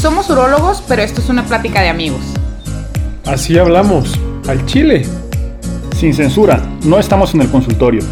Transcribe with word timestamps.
Somos 0.00 0.28
urólogos, 0.28 0.82
pero 0.86 1.02
esto 1.02 1.20
es 1.20 1.28
una 1.30 1.44
plática 1.46 1.80
de 1.80 1.88
amigos. 1.88 2.20
Así 3.24 3.58
hablamos, 3.58 4.12
al 4.46 4.64
chile. 4.66 5.06
Sin 5.96 6.12
censura, 6.12 6.62
no 6.84 6.98
estamos 6.98 7.34
en 7.34 7.40
el 7.40 7.50
consultorio. 7.50 8.02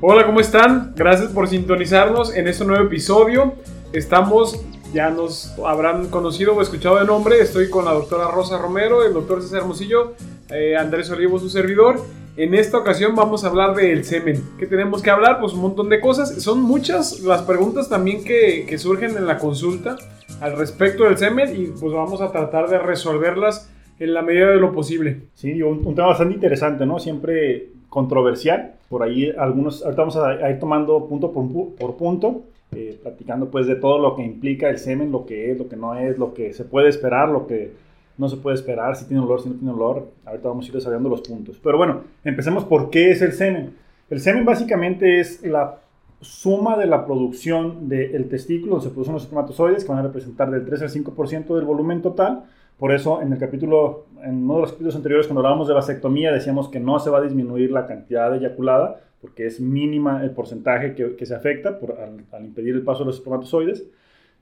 Hola, 0.00 0.24
¿cómo 0.24 0.40
están? 0.40 0.94
Gracias 0.96 1.30
por 1.30 1.48
sintonizarnos 1.48 2.34
en 2.34 2.48
este 2.48 2.64
nuevo 2.64 2.84
episodio. 2.86 3.54
Estamos, 3.92 4.58
ya 4.94 5.10
nos 5.10 5.52
habrán 5.66 6.08
conocido 6.08 6.54
o 6.56 6.62
escuchado 6.62 6.96
de 6.96 7.04
nombre, 7.04 7.40
estoy 7.40 7.68
con 7.68 7.84
la 7.84 7.92
doctora 7.92 8.28
Rosa 8.30 8.56
Romero, 8.56 9.04
el 9.04 9.12
doctor 9.12 9.42
César 9.42 9.58
Hermosillo, 9.58 10.14
eh, 10.50 10.76
Andrés 10.76 11.10
Olivo, 11.10 11.38
su 11.38 11.48
servidor. 11.48 12.00
En 12.36 12.54
esta 12.54 12.78
ocasión 12.78 13.16
vamos 13.16 13.44
a 13.44 13.48
hablar 13.48 13.74
del 13.74 14.04
semen. 14.04 14.42
¿Qué 14.58 14.66
tenemos 14.66 15.02
que 15.02 15.10
hablar? 15.10 15.40
Pues 15.40 15.54
un 15.54 15.60
montón 15.60 15.88
de 15.88 16.00
cosas. 16.00 16.42
Son 16.42 16.62
muchas 16.62 17.20
las 17.20 17.42
preguntas 17.42 17.88
también 17.88 18.22
que, 18.22 18.78
surgen 18.78 19.16
en 19.16 19.26
la 19.26 19.38
consulta 19.38 19.96
al 20.40 20.56
respecto 20.56 21.04
del 21.04 21.18
semen 21.18 21.60
y 21.60 21.66
pues 21.66 21.92
vamos 21.92 22.20
a 22.20 22.30
tratar 22.30 22.68
de 22.68 22.78
resolverlas 22.78 23.72
en 23.98 24.14
la 24.14 24.22
medida 24.22 24.50
de 24.50 24.60
lo 24.60 24.72
posible. 24.72 25.22
Sí, 25.34 25.60
un, 25.62 25.84
un 25.84 25.94
tema 25.96 26.08
bastante 26.08 26.34
interesante, 26.34 26.86
¿no? 26.86 27.00
Siempre 27.00 27.70
controversial. 27.88 28.74
Por 28.88 29.02
ahí 29.02 29.32
algunos, 29.36 29.84
ahorita 29.84 30.02
vamos 30.02 30.16
a, 30.16 30.50
ir 30.50 30.58
tomando 30.58 31.06
punto 31.06 31.32
por, 31.32 31.74
por 31.74 31.96
punto, 31.96 32.42
eh, 32.72 32.98
platicando 33.02 33.50
pues 33.50 33.66
de 33.66 33.76
todo 33.76 33.98
lo 33.98 34.14
que 34.16 34.22
implica 34.22 34.68
el 34.70 34.78
semen, 34.78 35.10
lo 35.10 35.26
que 35.26 35.50
es, 35.50 35.58
lo 35.58 35.68
que 35.68 35.76
no 35.76 35.96
es, 35.96 36.18
lo 36.18 36.34
que 36.34 36.52
se 36.52 36.64
puede 36.64 36.88
esperar, 36.88 37.28
lo 37.28 37.46
que 37.46 37.72
no 38.18 38.28
se 38.28 38.36
puede 38.36 38.56
esperar, 38.56 38.96
si 38.96 39.06
tiene 39.06 39.22
olor, 39.22 39.40
si 39.40 39.48
no 39.48 39.54
tiene 39.54 39.72
olor. 39.72 40.10
Ahorita 40.26 40.48
vamos 40.48 40.64
a 40.64 40.68
ir 40.68 40.74
desarrollando 40.74 41.08
los 41.08 41.22
puntos. 41.22 41.58
Pero 41.62 41.78
bueno, 41.78 42.02
empecemos 42.24 42.64
por 42.64 42.90
qué 42.90 43.12
es 43.12 43.22
el 43.22 43.32
semen. 43.32 43.74
El 44.10 44.20
semen 44.20 44.44
básicamente 44.44 45.20
es 45.20 45.42
la 45.44 45.78
suma 46.20 46.76
de 46.76 46.86
la 46.86 47.06
producción 47.06 47.88
del 47.88 48.28
testículo, 48.28 48.72
donde 48.72 48.88
se 48.88 48.90
producen 48.90 49.14
los 49.14 49.22
espermatozoides, 49.22 49.84
que 49.84 49.90
van 49.90 49.98
a 49.98 50.02
representar 50.02 50.50
del 50.50 50.64
3 50.64 50.82
al 50.82 50.88
5% 50.90 51.54
del 51.54 51.64
volumen 51.64 52.02
total. 52.02 52.44
Por 52.76 52.92
eso, 52.92 53.22
en 53.22 53.32
el 53.32 53.38
capítulo, 53.38 54.06
en 54.22 54.44
uno 54.44 54.56
de 54.56 54.60
los 54.62 54.72
capítulos 54.72 54.96
anteriores, 54.96 55.26
cuando 55.26 55.40
hablábamos 55.40 55.68
de 55.68 55.74
vasectomía, 55.74 56.32
decíamos 56.32 56.68
que 56.68 56.80
no 56.80 56.98
se 56.98 57.10
va 57.10 57.18
a 57.18 57.22
disminuir 57.22 57.70
la 57.70 57.86
cantidad 57.86 58.30
de 58.30 58.38
eyaculada, 58.38 59.00
porque 59.20 59.46
es 59.46 59.60
mínima 59.60 60.24
el 60.24 60.30
porcentaje 60.30 60.94
que, 60.94 61.14
que 61.16 61.26
se 61.26 61.34
afecta 61.34 61.78
por, 61.78 61.92
al, 61.92 62.24
al, 62.32 62.44
impedir 62.44 62.74
el 62.74 62.82
paso 62.82 63.00
de 63.00 63.06
los 63.06 63.16
espermatozoides. 63.16 63.84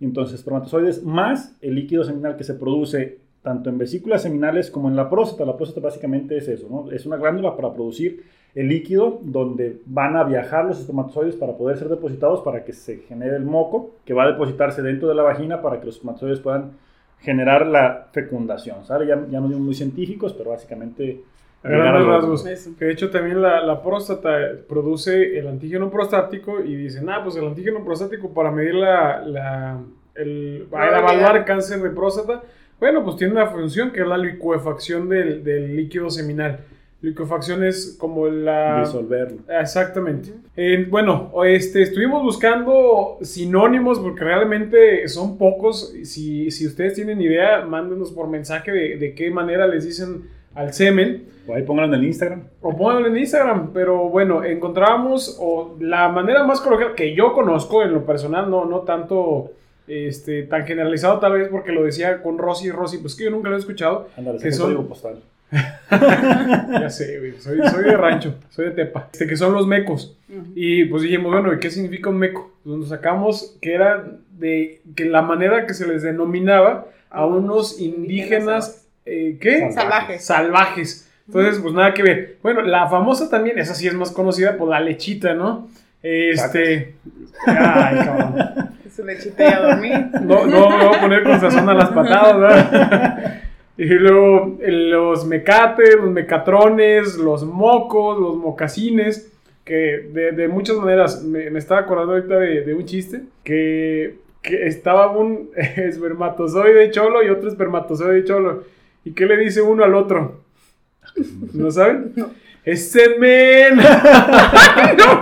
Entonces, 0.01 0.39
espermatozoides 0.39 1.03
más 1.03 1.57
el 1.63 1.75
líquido 1.75 2.05
seminal 2.05 2.37
que 2.37 2.45
se 2.45 2.55
produce 2.55 3.26
tanto 3.47 3.71
en 3.71 3.79
vesículas 3.79 4.23
seminales 4.23 4.73
como 4.73 4.89
en 4.89 4.97
la 4.97 5.09
próstata. 5.09 5.45
La 5.45 5.57
próstata 5.57 5.87
básicamente 5.87 6.37
es 6.37 6.49
eso, 6.49 6.67
¿no? 6.69 6.91
Es 6.91 7.07
una 7.07 7.17
glándula 7.17 7.55
para 7.55 7.73
producir 7.73 8.25
el 8.57 8.69
líquido 8.69 9.21
donde 9.23 9.83
van 9.87 10.17
a 10.17 10.25
viajar 10.25 10.65
los 10.65 10.81
espermatozoides 10.81 11.37
para 11.37 11.57
poder 11.57 11.77
ser 11.77 11.89
depositados 11.89 12.41
para 12.41 12.65
que 12.65 12.73
se 12.73 12.97
genere 13.03 13.37
el 13.37 13.45
moco 13.45 13.93
que 14.05 14.15
va 14.15 14.25
a 14.25 14.33
depositarse 14.33 14.83
dentro 14.83 15.09
de 15.09 15.15
la 15.15 15.23
vagina 15.23 15.63
para 15.63 15.79
que 15.79 15.87
los 15.87 15.95
espermatozoides 15.95 16.41
puedan 16.41 16.73
generar 17.21 17.69
la 17.69 18.09
fecundación, 18.11 18.85
¿sale? 18.85 19.07
Ya, 19.07 19.15
ya 19.31 19.39
no 19.39 19.47
somos 19.47 19.61
muy 19.61 19.75
científicos, 19.75 20.33
pero 20.33 20.51
básicamente... 20.51 21.23
rasgos. 22.05 22.43
Que 22.77 22.85
de 22.85 22.93
hecho 22.93 23.11
también 23.11 23.41
la, 23.41 23.65
la, 23.65 23.81
próstata 23.81 24.39
produce 24.69 25.39
el 25.39 25.47
antígeno 25.47 25.89
prostático 25.89 26.65
y 26.65 26.75
dicen, 26.75 27.09
ah, 27.11 27.21
pues 27.23 27.37
el 27.37 27.47
antígeno 27.47 27.85
prostático 27.85 28.35
para 28.35 28.51
medir 28.51 28.75
la, 28.75 29.21
la 29.25 29.81
el, 30.17 30.67
para 30.69 30.99
evaluar 30.99 31.45
cáncer 31.45 31.81
de 31.81 31.91
próstata 31.91 32.43
bueno, 32.79 33.05
pues 33.05 33.17
tiene 33.17 33.33
una 33.33 33.47
función 33.47 33.91
que 33.91 34.01
es 34.01 34.07
la 34.07 34.19
licuefacción 34.19 35.09
del, 35.09 35.43
del 35.43 35.77
líquido 35.77 36.11
seminal. 36.11 36.61
Licuefacción 37.03 37.63
es 37.63 37.97
como 37.99 38.27
la... 38.27 38.81
Disolverlo. 38.81 39.39
Exactamente. 39.49 40.33
Eh, 40.57 40.87
bueno, 40.89 41.31
este, 41.45 41.83
estuvimos 41.83 42.23
buscando 42.23 43.19
sinónimos 43.21 44.01
porque 44.01 44.25
realmente 44.25 45.07
son 45.07 45.37
pocos. 45.37 45.95
Si, 46.05 46.51
si 46.51 46.67
ustedes 46.67 46.95
tienen 46.95 47.21
idea, 47.21 47.65
mándenos 47.67 48.13
por 48.13 48.29
mensaje 48.29 48.73
de, 48.73 48.97
de, 48.97 49.15
qué 49.15 49.31
manera 49.31 49.67
les 49.67 49.85
dicen 49.85 50.25
al 50.55 50.73
semen. 50.73 51.27
O 51.47 51.55
ahí 51.55 51.63
pónganlo 51.63 51.97
en 51.97 52.05
Instagram. 52.05 52.45
O 52.63 52.75
pónganlo 52.75 53.09
en 53.09 53.19
Instagram. 53.19 53.73
Pero 53.75 54.09
bueno, 54.09 54.43
encontramos 54.43 55.37
o 55.39 55.77
la 55.79 56.09
manera 56.09 56.45
más 56.45 56.61
coloquial 56.63 56.95
que 56.95 57.15
yo 57.15 57.35
conozco 57.35 57.83
en 57.83 57.93
lo 57.93 58.07
personal, 58.07 58.51
no, 58.51 58.65
no 58.65 58.81
tanto 58.81 59.53
este, 59.87 60.43
tan 60.45 60.67
generalizado 60.67 61.19
tal 61.19 61.33
vez 61.33 61.49
porque 61.49 61.73
lo 61.73 61.85
decía 61.85 62.23
con 62.23 62.39
Rosy 62.39 62.69
y 62.69 62.71
Rosy, 62.71 62.99
pues 62.99 63.15
que 63.15 63.25
yo 63.25 63.31
nunca 63.31 63.49
lo 63.49 63.57
he 63.57 63.59
escuchado. 63.59 64.09
Ándale, 64.17 64.39
que 64.39 64.53
son... 64.53 64.87
postal. 64.87 65.21
ya 65.91 66.91
sé, 66.91 67.21
güey, 67.21 67.35
soy, 67.39 67.59
soy, 67.71 67.85
de 67.85 67.97
rancho, 67.97 68.35
soy 68.51 68.67
de 68.67 68.71
Tepa, 68.73 69.11
este, 69.13 69.29
que 69.29 69.37
son 69.37 69.53
los 69.53 69.67
mecos. 69.67 70.17
Uh 70.29 70.33
-huh. 70.33 70.53
Y 70.57 70.85
pues 70.87 71.03
dijimos, 71.03 71.31
bueno, 71.33 71.53
¿y 71.53 71.61
qué 71.61 71.71
significa 71.71 72.11
un 72.11 72.19
meco? 72.19 72.53
Pues 72.65 72.77
nos 72.77 72.89
sacamos 72.89 73.57
que 73.61 73.75
era 73.75 74.05
de 74.33 74.81
que 74.97 75.05
la 75.05 75.23
manera 75.23 75.67
que 75.67 75.75
se 75.75 75.87
les 75.87 76.03
denominaba 76.03 76.89
a 77.11 77.27
unos 77.27 77.81
indígenas, 77.81 78.87
eh, 79.05 79.39
¿qué? 79.41 79.71
Salvajes. 79.73 80.25
Salvajes. 80.25 81.11
Entonces, 81.29 81.61
pues 81.61 81.75
nada 81.75 81.95
que 81.95 82.03
ver. 82.03 82.37
Bueno, 82.43 82.63
la 82.63 82.89
famosa 82.89 83.29
también, 83.31 83.59
esa 83.59 83.75
sí 83.75 83.87
es 83.87 83.95
más 83.95 84.11
conocida 84.11 84.57
por 84.57 84.69
la 84.69 84.81
lechita, 84.81 85.35
¿no? 85.35 85.69
Este. 86.03 86.95
Ay, 87.47 87.97
cabrón. 88.05 88.71
Su 88.97 89.05
lechita 89.05 89.45
y 89.45 89.53
a 89.53 89.61
dormir. 89.61 89.93
No, 90.23 90.47
no, 90.47 90.71
me 90.71 90.87
voy 90.87 90.97
a 90.97 91.01
poner 91.01 91.23
con 91.23 91.39
sazón 91.39 91.69
a 91.69 91.75
las 91.75 91.91
patadas, 91.91 92.41
¿verdad? 92.41 93.43
Y 93.79 93.85
luego 93.85 94.57
los 94.59 95.27
mecates, 95.27 95.97
los 95.97 96.11
mecatrones, 96.11 97.19
los 97.19 97.45
mocos, 97.45 98.19
los 98.19 98.35
mocasines, 98.37 99.31
que 99.65 100.09
de, 100.15 100.33
de 100.33 100.49
muchas 100.49 100.79
maneras 100.79 101.23
me, 101.23 101.51
me, 101.51 101.59
estaba 101.59 101.81
acordando 101.81 102.15
ahorita 102.15 102.39
de, 102.39 102.63
de 102.63 102.73
un 102.73 102.87
chiste, 102.87 103.25
que, 103.45 104.17
que, 104.41 104.67
estaba 104.67 105.11
un 105.11 105.51
espermatozoide 105.57 106.91
cholo 106.91 107.23
y 107.23 107.29
otro 107.29 107.51
espermatozoide 107.51 108.25
cholo. 108.25 108.65
¿Y 109.05 109.13
qué 109.13 109.27
le 109.27 109.37
dice 109.37 109.61
uno 109.61 109.85
al 109.85 109.95
otro? 109.95 110.41
¿No 111.53 111.71
saben? 111.71 112.15
No. 112.17 112.31
¡Es 112.65 112.91
semen! 112.91 113.77
¡No 114.97 115.21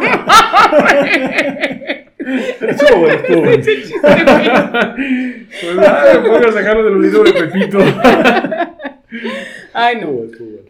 Estuvo 2.61 3.01
bueno, 3.01 3.15
estuvo 3.15 3.41
bueno. 3.41 3.63
pues 5.61 5.77
nada, 5.77 6.21
me 6.21 6.29
pongo 6.29 6.49
a 6.49 6.53
sacarlo 6.53 6.85
del 6.85 7.03
libro 7.03 7.25
de 7.25 7.33
Pepito. 7.33 7.79
Ay, 9.73 10.01
no. 10.01 10.13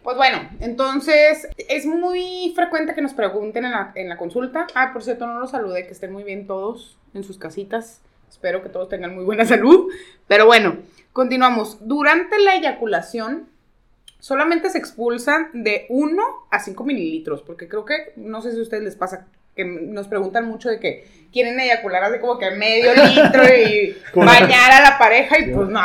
Pues 0.03 0.17
bueno, 0.17 0.49
entonces 0.61 1.49
es 1.57 1.87
muy 1.87 2.53
frecuente 2.55 2.95
que 2.95 3.03
nos 3.03 3.15
pregunten 3.15 3.65
en 3.65 3.73
la, 3.73 3.93
en 3.95 4.09
la 4.09 4.17
consulta. 4.17 4.67
Ah, 4.75 4.93
por 4.93 5.03
cierto, 5.03 5.27
no 5.27 5.39
los 5.39 5.51
saludé, 5.51 5.87
que 5.87 5.93
estén 5.93 6.13
muy 6.13 6.25
bien 6.25 6.47
todos 6.47 6.99
en 7.15 7.25
sus 7.25 7.39
casitas. 7.39 8.03
Espero 8.29 8.63
que 8.63 8.69
todos 8.69 8.89
tengan 8.89 9.15
muy 9.15 9.25
buena 9.25 9.45
salud. 9.45 9.93
Pero 10.27 10.47
bueno, 10.47 10.79
continuamos. 11.13 11.79
Durante 11.87 12.39
la 12.41 12.57
eyaculación, 12.57 13.49
solamente 14.19 14.71
se 14.71 14.79
expulsan 14.79 15.51
de 15.53 15.87
1 15.91 16.23
a 16.51 16.59
5 16.59 16.85
mililitros, 16.85 17.43
porque 17.43 17.69
creo 17.69 17.85
que, 17.85 18.13
no 18.17 18.41
sé 18.41 18.53
si 18.53 18.59
a 18.59 18.63
ustedes 18.63 18.83
les 18.83 18.97
pasa, 18.97 19.27
que 19.55 19.65
nos 19.65 20.09
preguntan 20.09 20.47
mucho 20.47 20.69
de 20.69 20.81
que 20.81 21.05
quieren 21.33 21.59
eyacular 21.59 22.05
así 22.05 22.19
como 22.19 22.39
que 22.39 22.51
medio 22.53 22.93
litro 22.95 23.43
y 23.45 23.97
bañar 24.15 24.73
a 24.73 24.81
la 24.83 24.99
pareja 24.99 25.39
y 25.39 25.53
pues 25.53 25.69
no. 25.69 25.81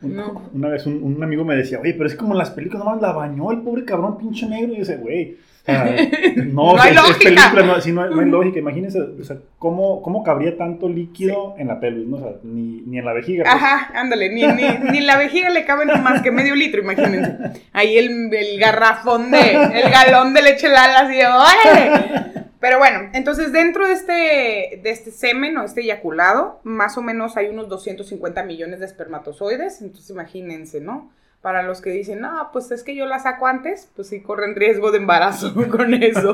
No. 0.00 0.50
Una 0.52 0.68
vez 0.68 0.86
un, 0.86 1.02
un, 1.02 1.22
amigo 1.22 1.44
me 1.44 1.56
decía, 1.56 1.80
oye, 1.80 1.94
pero 1.94 2.06
es 2.06 2.14
como 2.14 2.34
en 2.34 2.38
las 2.38 2.50
películas, 2.50 2.84
nomás 2.84 3.00
la 3.00 3.12
bañó 3.12 3.50
el 3.50 3.62
pobre 3.62 3.86
cabrón 3.86 4.18
pinche 4.18 4.46
negro. 4.46 4.72
Y 4.72 4.76
yo 4.76 4.80
decía, 4.80 4.96
güey, 4.98 5.38
o 5.62 5.64
sea, 5.64 5.96
no, 6.36 6.74
no 6.74 6.82
hay 6.82 6.90
es, 6.90 6.96
lógica. 6.96 7.12
es 7.12 7.24
película, 7.24 7.62
no, 7.62 7.80
sí, 7.80 7.90
no, 7.90 8.02
hay, 8.02 8.10
no 8.10 8.20
hay 8.20 8.28
lógica. 8.28 8.58
Imagínense, 8.58 9.00
o 9.00 9.24
sea, 9.24 9.38
¿cómo, 9.58 10.02
cómo 10.02 10.22
cabría 10.22 10.58
tanto 10.58 10.90
líquido 10.90 11.54
sí. 11.56 11.62
en 11.62 11.68
la 11.68 11.80
pelvis, 11.80 12.06
¿no? 12.06 12.16
O 12.16 12.20
sea, 12.20 12.32
ni, 12.42 12.82
ni 12.82 12.98
en 12.98 13.04
la 13.04 13.14
vejiga. 13.14 13.44
Pues. 13.44 13.54
Ajá, 13.54 13.90
ándale, 13.98 14.28
ni, 14.28 14.42
ni, 14.42 14.62
ni, 14.90 14.98
en 14.98 15.06
la 15.06 15.16
vejiga 15.16 15.48
le 15.48 15.64
cabe 15.64 15.86
más 15.86 16.20
que 16.20 16.30
medio 16.30 16.54
litro, 16.54 16.82
imagínense. 16.82 17.62
Ahí 17.72 17.96
el, 17.96 18.30
el 18.34 18.60
garrafón 18.60 19.30
de, 19.30 19.52
el 19.52 19.90
galón 19.90 20.34
de 20.34 20.42
leche 20.42 20.68
lala 20.68 21.00
así, 21.00 21.18
¡órale! 21.22 22.33
Pero 22.64 22.78
bueno, 22.78 23.10
entonces 23.12 23.52
dentro 23.52 23.86
de 23.86 23.92
este, 23.92 24.80
de 24.82 24.90
este 24.90 25.10
semen 25.10 25.58
o 25.58 25.64
este 25.64 25.82
eyaculado, 25.82 26.60
más 26.62 26.96
o 26.96 27.02
menos 27.02 27.36
hay 27.36 27.48
unos 27.48 27.68
250 27.68 28.42
millones 28.42 28.80
de 28.80 28.86
espermatozoides, 28.86 29.82
entonces 29.82 30.08
imagínense, 30.08 30.80
¿no? 30.80 31.12
Para 31.42 31.62
los 31.62 31.82
que 31.82 31.90
dicen, 31.90 32.22
no, 32.22 32.48
pues 32.54 32.70
es 32.70 32.82
que 32.82 32.96
yo 32.96 33.04
la 33.04 33.18
saco 33.18 33.48
antes, 33.48 33.90
pues 33.94 34.08
sí 34.08 34.22
corren 34.22 34.56
riesgo 34.56 34.92
de 34.92 34.96
embarazo 34.96 35.52
con 35.70 35.92
eso. 35.92 36.32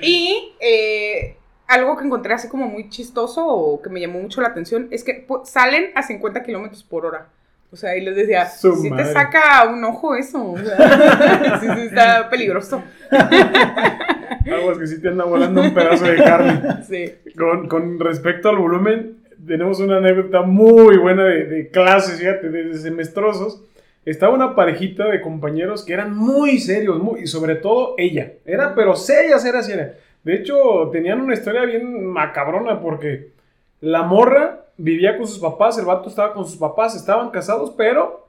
y 0.00 0.54
eh, 0.58 1.36
algo 1.68 1.96
que 1.96 2.04
encontré 2.04 2.34
así 2.34 2.48
como 2.48 2.66
muy 2.66 2.88
chistoso 2.88 3.46
o 3.46 3.80
que 3.80 3.90
me 3.90 4.00
llamó 4.00 4.18
mucho 4.18 4.40
la 4.40 4.48
atención 4.48 4.88
es 4.90 5.04
que 5.04 5.24
pues, 5.28 5.48
salen 5.48 5.92
a 5.94 6.02
50 6.02 6.42
kilómetros 6.42 6.82
por 6.82 7.06
hora. 7.06 7.28
O 7.70 7.76
sea, 7.76 7.96
y 7.96 8.00
les 8.00 8.16
decía, 8.16 8.46
si 8.46 8.90
madre. 8.90 9.04
te 9.04 9.12
saca 9.12 9.68
un 9.68 9.84
ojo 9.84 10.16
eso, 10.16 10.50
o 10.50 10.58
sea, 10.58 11.58
sí, 11.60 11.66
sí 11.76 11.80
está 11.82 12.28
peligroso. 12.28 12.82
Aguas 14.52 14.78
que 14.78 14.86
sí 14.86 15.00
te 15.00 15.08
anda 15.08 15.24
volando 15.24 15.60
un 15.60 15.74
pedazo 15.74 16.04
de 16.04 16.16
carne. 16.16 16.62
Sí. 16.84 17.12
Con, 17.36 17.68
con 17.68 17.98
respecto 17.98 18.50
al 18.50 18.58
volumen, 18.58 19.18
tenemos 19.46 19.80
una 19.80 19.98
anécdota 19.98 20.42
muy 20.42 20.96
buena 20.98 21.24
de, 21.24 21.44
de 21.46 21.68
clases, 21.68 22.18
fíjate, 22.18 22.50
de 22.50 22.74
semestrosos. 22.74 23.62
Estaba 24.04 24.34
una 24.34 24.54
parejita 24.54 25.08
de 25.08 25.20
compañeros 25.22 25.82
que 25.84 25.94
eran 25.94 26.14
muy 26.14 26.58
serios, 26.58 27.02
muy, 27.02 27.22
y 27.22 27.26
sobre 27.26 27.54
todo 27.54 27.94
ella. 27.96 28.32
Era, 28.44 28.74
pero 28.74 28.94
seria, 28.96 29.38
seria, 29.38 29.62
seria. 29.62 29.94
De 30.22 30.34
hecho, 30.34 30.90
tenían 30.92 31.20
una 31.20 31.34
historia 31.34 31.64
bien 31.64 32.06
macabrona 32.06 32.80
porque 32.80 33.32
la 33.80 34.02
morra 34.02 34.66
vivía 34.76 35.16
con 35.16 35.26
sus 35.26 35.38
papás, 35.38 35.78
el 35.78 35.84
vato 35.84 36.08
estaba 36.08 36.32
con 36.34 36.44
sus 36.44 36.56
papás, 36.56 36.96
estaban 36.96 37.30
casados, 37.30 37.72
pero, 37.76 38.28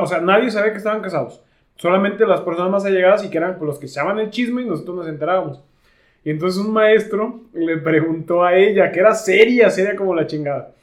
o 0.00 0.06
sea, 0.06 0.20
nadie 0.20 0.50
sabía 0.50 0.72
que 0.72 0.78
estaban 0.78 1.00
casados. 1.00 1.42
Solamente 1.80 2.26
las 2.26 2.42
personas 2.42 2.70
más 2.70 2.84
allegadas 2.84 3.24
y 3.24 3.30
que 3.30 3.38
eran 3.38 3.56
los 3.58 3.78
que 3.78 3.86
echaban 3.86 4.18
el 4.18 4.28
chisme 4.28 4.60
y 4.60 4.66
nosotros 4.66 4.96
nos 4.96 5.08
enterábamos. 5.08 5.64
Y 6.22 6.28
entonces 6.28 6.62
un 6.62 6.74
maestro 6.74 7.40
le 7.54 7.78
preguntó 7.78 8.44
a 8.44 8.54
ella, 8.54 8.92
que 8.92 9.00
era 9.00 9.14
seria, 9.14 9.70
seria 9.70 9.96
como 9.96 10.14
la 10.14 10.26
chingada. 10.26 10.74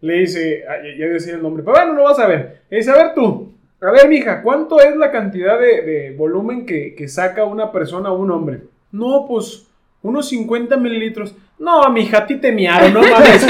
Le 0.00 0.20
dice, 0.20 0.62
ah, 0.68 0.76
ya 0.80 0.96
ya 0.96 1.12
decía 1.12 1.34
el 1.34 1.42
nombre, 1.42 1.64
pero 1.64 1.76
bueno, 1.76 1.94
no 1.94 2.04
vas 2.04 2.20
a 2.20 2.28
ver. 2.28 2.60
Le 2.70 2.76
dice, 2.76 2.92
a 2.92 2.94
ver 2.94 3.14
tú, 3.14 3.52
a 3.80 3.90
ver, 3.90 4.08
mija, 4.08 4.42
¿cuánto 4.42 4.78
es 4.78 4.94
la 4.94 5.10
cantidad 5.10 5.58
de, 5.58 5.82
de 5.82 6.14
volumen 6.16 6.64
que, 6.64 6.94
que 6.94 7.08
saca 7.08 7.44
una 7.44 7.72
persona 7.72 8.12
o 8.12 8.18
un 8.18 8.30
hombre? 8.30 8.60
No, 8.92 9.26
pues, 9.26 9.66
unos 10.02 10.28
50 10.28 10.76
mililitros. 10.76 11.34
No, 11.64 11.88
mija, 11.90 12.18
a 12.18 12.26
ti 12.26 12.36
te 12.36 12.52
miaron, 12.52 12.92
no 12.92 13.00
mames. 13.02 13.46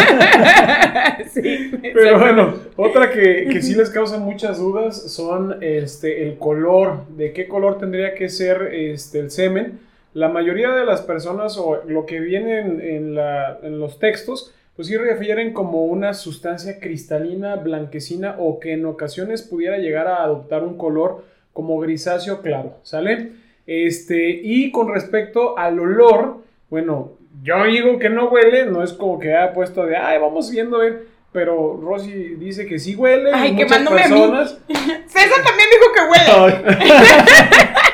sí, 1.33 1.71
Pero 1.93 2.19
bueno, 2.19 2.55
otra 2.77 3.11
que, 3.11 3.49
que 3.51 3.61
sí 3.61 3.75
les 3.75 3.91
causa 3.91 4.19
muchas 4.19 4.59
dudas 4.59 5.13
son 5.13 5.57
este, 5.63 6.23
el 6.23 6.39
color, 6.39 7.07
de 7.09 7.33
qué 7.33 7.49
color 7.49 7.79
tendría 7.79 8.15
que 8.15 8.29
ser 8.29 8.71
este, 8.73 9.19
el 9.21 9.31
semen. 9.31 9.81
La 10.13 10.29
mayoría 10.29 10.71
de 10.71 10.85
las 10.85 11.03
personas 11.03 11.59
o 11.59 11.83
lo 11.87 12.07
que 12.07 12.21
viene 12.21 12.61
en, 12.61 12.81
en 12.81 13.15
la- 13.17 13.59
en 13.63 13.81
los 13.81 13.99
textos, 13.99 14.55
pues 14.77 14.89
sí 14.89 14.97
refieren 14.97 15.53
como 15.53 15.85
una 15.85 16.15
sustancia 16.15 16.79
cristalina, 16.79 17.57
blanquecina 17.57 18.37
o 18.39 18.61
que 18.61 18.73
en 18.75 18.87
ocasiones 18.87 19.43
pudiera 19.43 19.79
llegar 19.79 20.07
a 20.07 20.23
adoptar 20.23 20.63
un 20.63 20.77
color 20.77 21.25
como 21.53 21.79
grisáceo 21.81 22.43
claro, 22.43 22.75
¿sale? 22.83 23.33
Este, 23.67 24.29
y 24.43 24.71
con 24.71 24.93
respecto 24.93 25.57
al 25.59 25.79
olor, 25.81 26.39
bueno, 26.71 27.13
yo 27.43 27.65
digo 27.65 27.99
que 27.99 28.09
no 28.11 28.29
huele, 28.29 28.67
no 28.67 28.83
es 28.83 28.93
como 28.93 29.19
que 29.19 29.35
haya 29.35 29.53
puesto 29.53 29.85
de, 29.87 29.97
ay, 29.97 30.19
vamos 30.19 30.51
viendo 30.51 30.79
ver, 30.79 31.07
pero 31.33 31.79
Rosy 31.83 32.37
dice 32.37 32.67
que 32.67 32.79
sí 32.79 32.95
huele. 32.95 33.31
y 33.31 33.33
Ay, 33.35 33.53
muchas 33.53 33.67
quemándome 33.69 34.03
a 34.03 34.09
mí. 34.09 34.15
personas. 34.15 34.59
César 35.07 35.43
también 35.45 35.69
dijo 35.71 35.93
que 35.95 36.01
huele. 36.11 36.85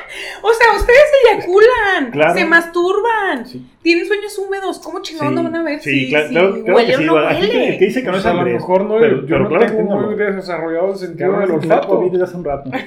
O 0.42 0.52
sea, 0.54 0.72
ustedes 0.74 0.98
se 1.10 1.34
eyaculan, 1.34 2.10
Claro. 2.12 2.34
se 2.34 2.44
masturban, 2.46 3.46
Sí. 3.46 3.64
tienen 3.82 4.06
sueños 4.06 4.36
húmedos. 4.38 4.78
¿Cómo 4.80 5.00
chingados 5.02 5.32
no 5.34 5.42
van 5.44 5.54
a 5.56 5.62
ver 5.62 5.80
sí, 5.80 6.06
si, 6.06 6.08
claro, 6.10 6.26
si 6.28 6.32
claro, 6.34 6.50
claro 6.64 6.74
huele 6.76 6.88
que 6.88 6.94
o 6.94 6.98
sí. 6.98 7.04
no 7.04 7.18
Aquí 7.18 7.40
huele? 7.42 7.68
el 7.68 7.78
que 7.78 7.84
dice 7.84 8.00
que 8.00 8.06
no 8.06 8.12
Pues 8.12 8.24
es 8.24 8.26
a 8.26 8.32
lo 8.32 8.38
Andrés. 8.40 8.54
mejor 8.60 8.84
no, 8.84 8.98
pero, 8.98 9.16
yo 9.20 9.26
pero 9.26 9.38
no 9.40 9.48
claro 9.48 9.66
que 9.66 9.72
tengo 9.72 9.94
tengo 9.94 10.06
muy 10.06 10.14
desarrollado 10.16 10.92
el 10.92 10.98
sentido 10.98 11.38
del 11.38 11.50
olfato. 11.50 12.08
Desde 12.10 12.24
hace 12.24 12.36
un 12.36 12.44
rato. 12.44 12.70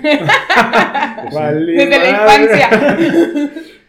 Pues 1.31 1.45
sí. 1.65 1.71
Desde 1.73 2.00
la 2.00 2.09
infancia. 2.09 2.69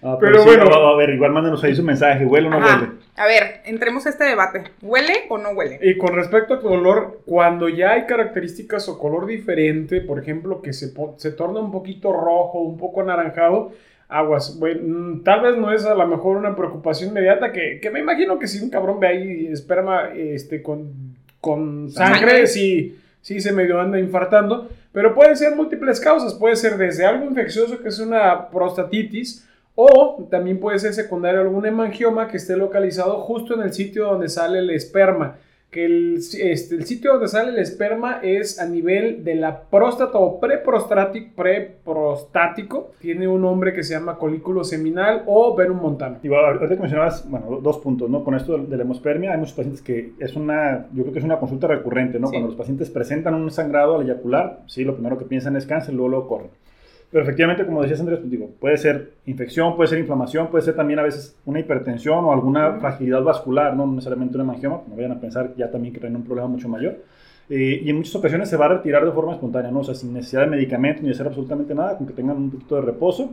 Ah, 0.07 0.19
Pero 0.21 0.41
sí, 0.41 0.45
bueno. 0.45 0.65
no, 0.67 0.75
a 0.89 0.97
ver, 0.97 1.11
igual 1.11 1.33
mándanos 1.33 1.65
ahí 1.65 1.75
su 1.75 1.83
mensaje, 1.83 2.27
¿huele 2.27 2.49
o 2.49 2.51
no 2.51 2.59
Ajá. 2.59 2.81
huele? 2.81 2.93
A 3.17 3.27
ver, 3.27 3.63
entremos 3.65 4.05
a 4.05 4.11
este 4.11 4.25
debate. 4.25 4.65
¿Huele 4.83 5.15
o 5.31 5.39
no 5.39 5.51
huele? 5.51 5.79
Y 5.83 5.97
con 5.97 6.15
respecto 6.15 6.55
al 6.55 6.61
color, 6.61 7.21
cuando 7.25 7.69
ya 7.71 7.93
hay 7.93 8.05
características 8.05 8.87
o 8.91 8.99
color 8.99 9.25
diferente, 9.27 10.03
por 10.03 10.19
ejemplo, 10.19 10.61
que 10.61 10.75
se, 10.75 10.93
se 11.17 11.31
torna 11.33 11.61
un 11.61 11.73
poquito 11.73 12.13
rojo, 12.13 12.61
un 12.61 12.77
poco 12.77 13.01
anaranjado, 13.01 13.73
aguas. 14.09 14.59
Bueno, 14.59 14.81
mm, 14.85 15.23
tal 15.25 15.41
vez 15.41 15.57
no 15.57 15.73
es 15.73 15.87
a 15.87 15.95
lo 15.95 16.07
mejor 16.07 16.37
una 16.37 16.55
preocupación 16.55 17.09
inmediata, 17.11 17.51
que, 17.53 17.79
que 17.81 17.91
me 17.91 18.01
imagino 18.01 18.39
que 18.39 18.47
si 18.47 18.63
un 18.63 18.69
cabrón 18.69 19.01
ve 19.01 19.07
ahí 19.09 19.47
esperma 19.47 20.11
este, 20.15 20.63
con, 20.63 21.17
con 21.41 21.91
sangre, 21.91 22.19
Sangre. 22.31 22.47
sí, 22.47 22.99
sí 23.23 23.41
se 23.41 23.53
medio 23.53 23.81
anda 23.81 23.99
infartando, 23.99 24.69
pero 24.93 25.15
pueden 25.15 25.35
ser 25.37 25.57
múltiples 25.57 25.99
causas, 25.99 26.35
puede 26.35 26.57
ser 26.57 26.77
desde 26.77 27.07
algo 27.07 27.25
infeccioso 27.25 27.81
que 27.81 27.89
es 27.89 27.99
una 28.01 28.49
prostatitis, 28.51 29.49
o 29.75 30.27
también 30.31 30.61
puede 30.61 30.79
ser 30.79 30.95
secundario 30.95 31.41
algún 31.41 31.67
hemangioma 31.67 32.29
que 32.29 32.37
esté 32.37 32.57
localizado 32.57 33.21
justo 33.21 33.55
en 33.55 33.63
el 33.63 33.73
sitio 33.73 34.07
donde 34.07 34.29
sale 34.29 34.59
el 34.61 34.71
esperma. 34.71 35.37
Que 35.71 35.87
el, 35.87 36.19
este, 36.19 36.77
el 36.77 36.85
sitio 36.85 37.15
donde 37.15 37.27
sale 37.27 37.51
el 37.51 37.59
esperma 37.59 38.21
es 38.23 38.61
a 38.61 38.67
nivel 38.67 39.25
de 39.25 39.35
la 39.35 39.63
próstata 39.63 40.19
o 40.19 40.39
preprostático, 40.39 41.35
preprostático. 41.35 42.93
Tiene 43.01 43.27
un 43.27 43.43
nombre 43.43 43.73
que 43.73 43.83
se 43.83 43.95
llama 43.95 44.17
colículo 44.17 44.63
seminal 44.63 45.25
o 45.27 45.57
verum 45.57 45.81
montano. 45.81 46.19
Digo, 46.23 46.37
ahorita 46.37 46.69
que 46.69 46.77
mencionabas, 46.77 47.29
bueno, 47.29 47.59
dos 47.61 47.79
puntos, 47.79 48.09
¿no? 48.09 48.23
Con 48.23 48.37
esto 48.37 48.57
de 48.57 48.77
la 48.77 48.85
hemospermia, 48.85 49.33
hay 49.33 49.39
muchos 49.39 49.55
pacientes 49.55 49.83
que 49.83 50.13
es 50.21 50.37
una, 50.37 50.87
yo 50.93 51.03
creo 51.03 51.13
que 51.13 51.19
es 51.19 51.25
una 51.25 51.41
consulta 51.41 51.67
recurrente, 51.67 52.21
¿no? 52.21 52.29
Sí. 52.29 52.35
Cuando 52.35 52.51
los 52.51 52.57
pacientes 52.57 52.89
presentan 52.91 53.35
un 53.35 53.51
sangrado 53.51 53.97
al 53.97 54.03
eyacular, 54.05 54.61
sí, 54.69 54.85
lo 54.85 54.95
primero 54.95 55.19
que 55.19 55.25
piensan 55.25 55.57
es 55.57 55.67
cáncer, 55.67 55.95
luego 55.95 56.09
lo 56.09 56.29
corren. 56.29 56.51
Pero 57.15 57.23
efectivamente, 57.23 57.65
como 57.65 57.81
decías 57.81 58.01
Andrés, 58.01 58.19
pues, 58.19 58.29
digo, 58.29 58.51
puede 58.59 58.77
ser 58.77 59.13
infección, 59.27 59.77
puede 59.77 59.89
ser 59.89 60.01
inflamación, 60.01 60.49
puede 60.49 60.65
ser 60.65 60.75
también 60.75 60.99
a 60.99 61.05
veces 61.05 61.37
una 61.45 61.61
hipertensión 61.61 62.25
o 62.25 62.33
alguna 62.33 62.81
fragilidad 62.81 63.23
vascular, 63.23 63.77
no 63.77 63.87
necesariamente 63.87 64.37
un 64.37 64.41
hemangioma, 64.41 64.81
no 64.89 64.97
vayan 64.97 65.13
a 65.13 65.21
pensar 65.21 65.55
ya 65.57 65.71
también 65.71 65.95
que 65.95 66.01
traen 66.01 66.17
un 66.17 66.25
problema 66.25 66.49
mucho 66.49 66.69
mayor. 66.69 66.97
Eh, 67.49 67.83
y 67.85 67.89
en 67.89 67.99
muchas 67.99 68.17
ocasiones 68.17 68.49
se 68.49 68.57
va 68.57 68.65
a 68.67 68.71
retirar 68.71 69.05
de 69.05 69.13
forma 69.13 69.35
espontánea, 69.35 69.71
¿no? 69.71 69.79
O 69.79 69.85
sea, 69.85 69.95
sin 69.95 70.13
necesidad 70.13 70.41
de 70.41 70.49
medicamentos 70.49 71.03
ni 71.03 71.09
de 71.11 71.15
hacer 71.15 71.29
absolutamente 71.29 71.73
nada, 71.73 71.97
con 71.97 72.05
que 72.09 72.15
tengan 72.15 72.37
un 72.37 72.51
poquito 72.51 72.75
de 72.75 72.83
reposo, 72.83 73.33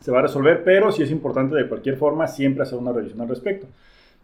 se 0.00 0.10
va 0.10 0.18
a 0.18 0.22
resolver, 0.22 0.64
pero 0.64 0.90
sí 0.90 1.04
es 1.04 1.12
importante 1.12 1.54
de 1.54 1.68
cualquier 1.68 1.96
forma 1.96 2.26
siempre 2.26 2.64
hacer 2.64 2.76
una 2.76 2.90
revisión 2.90 3.20
al 3.20 3.28
respecto. 3.28 3.68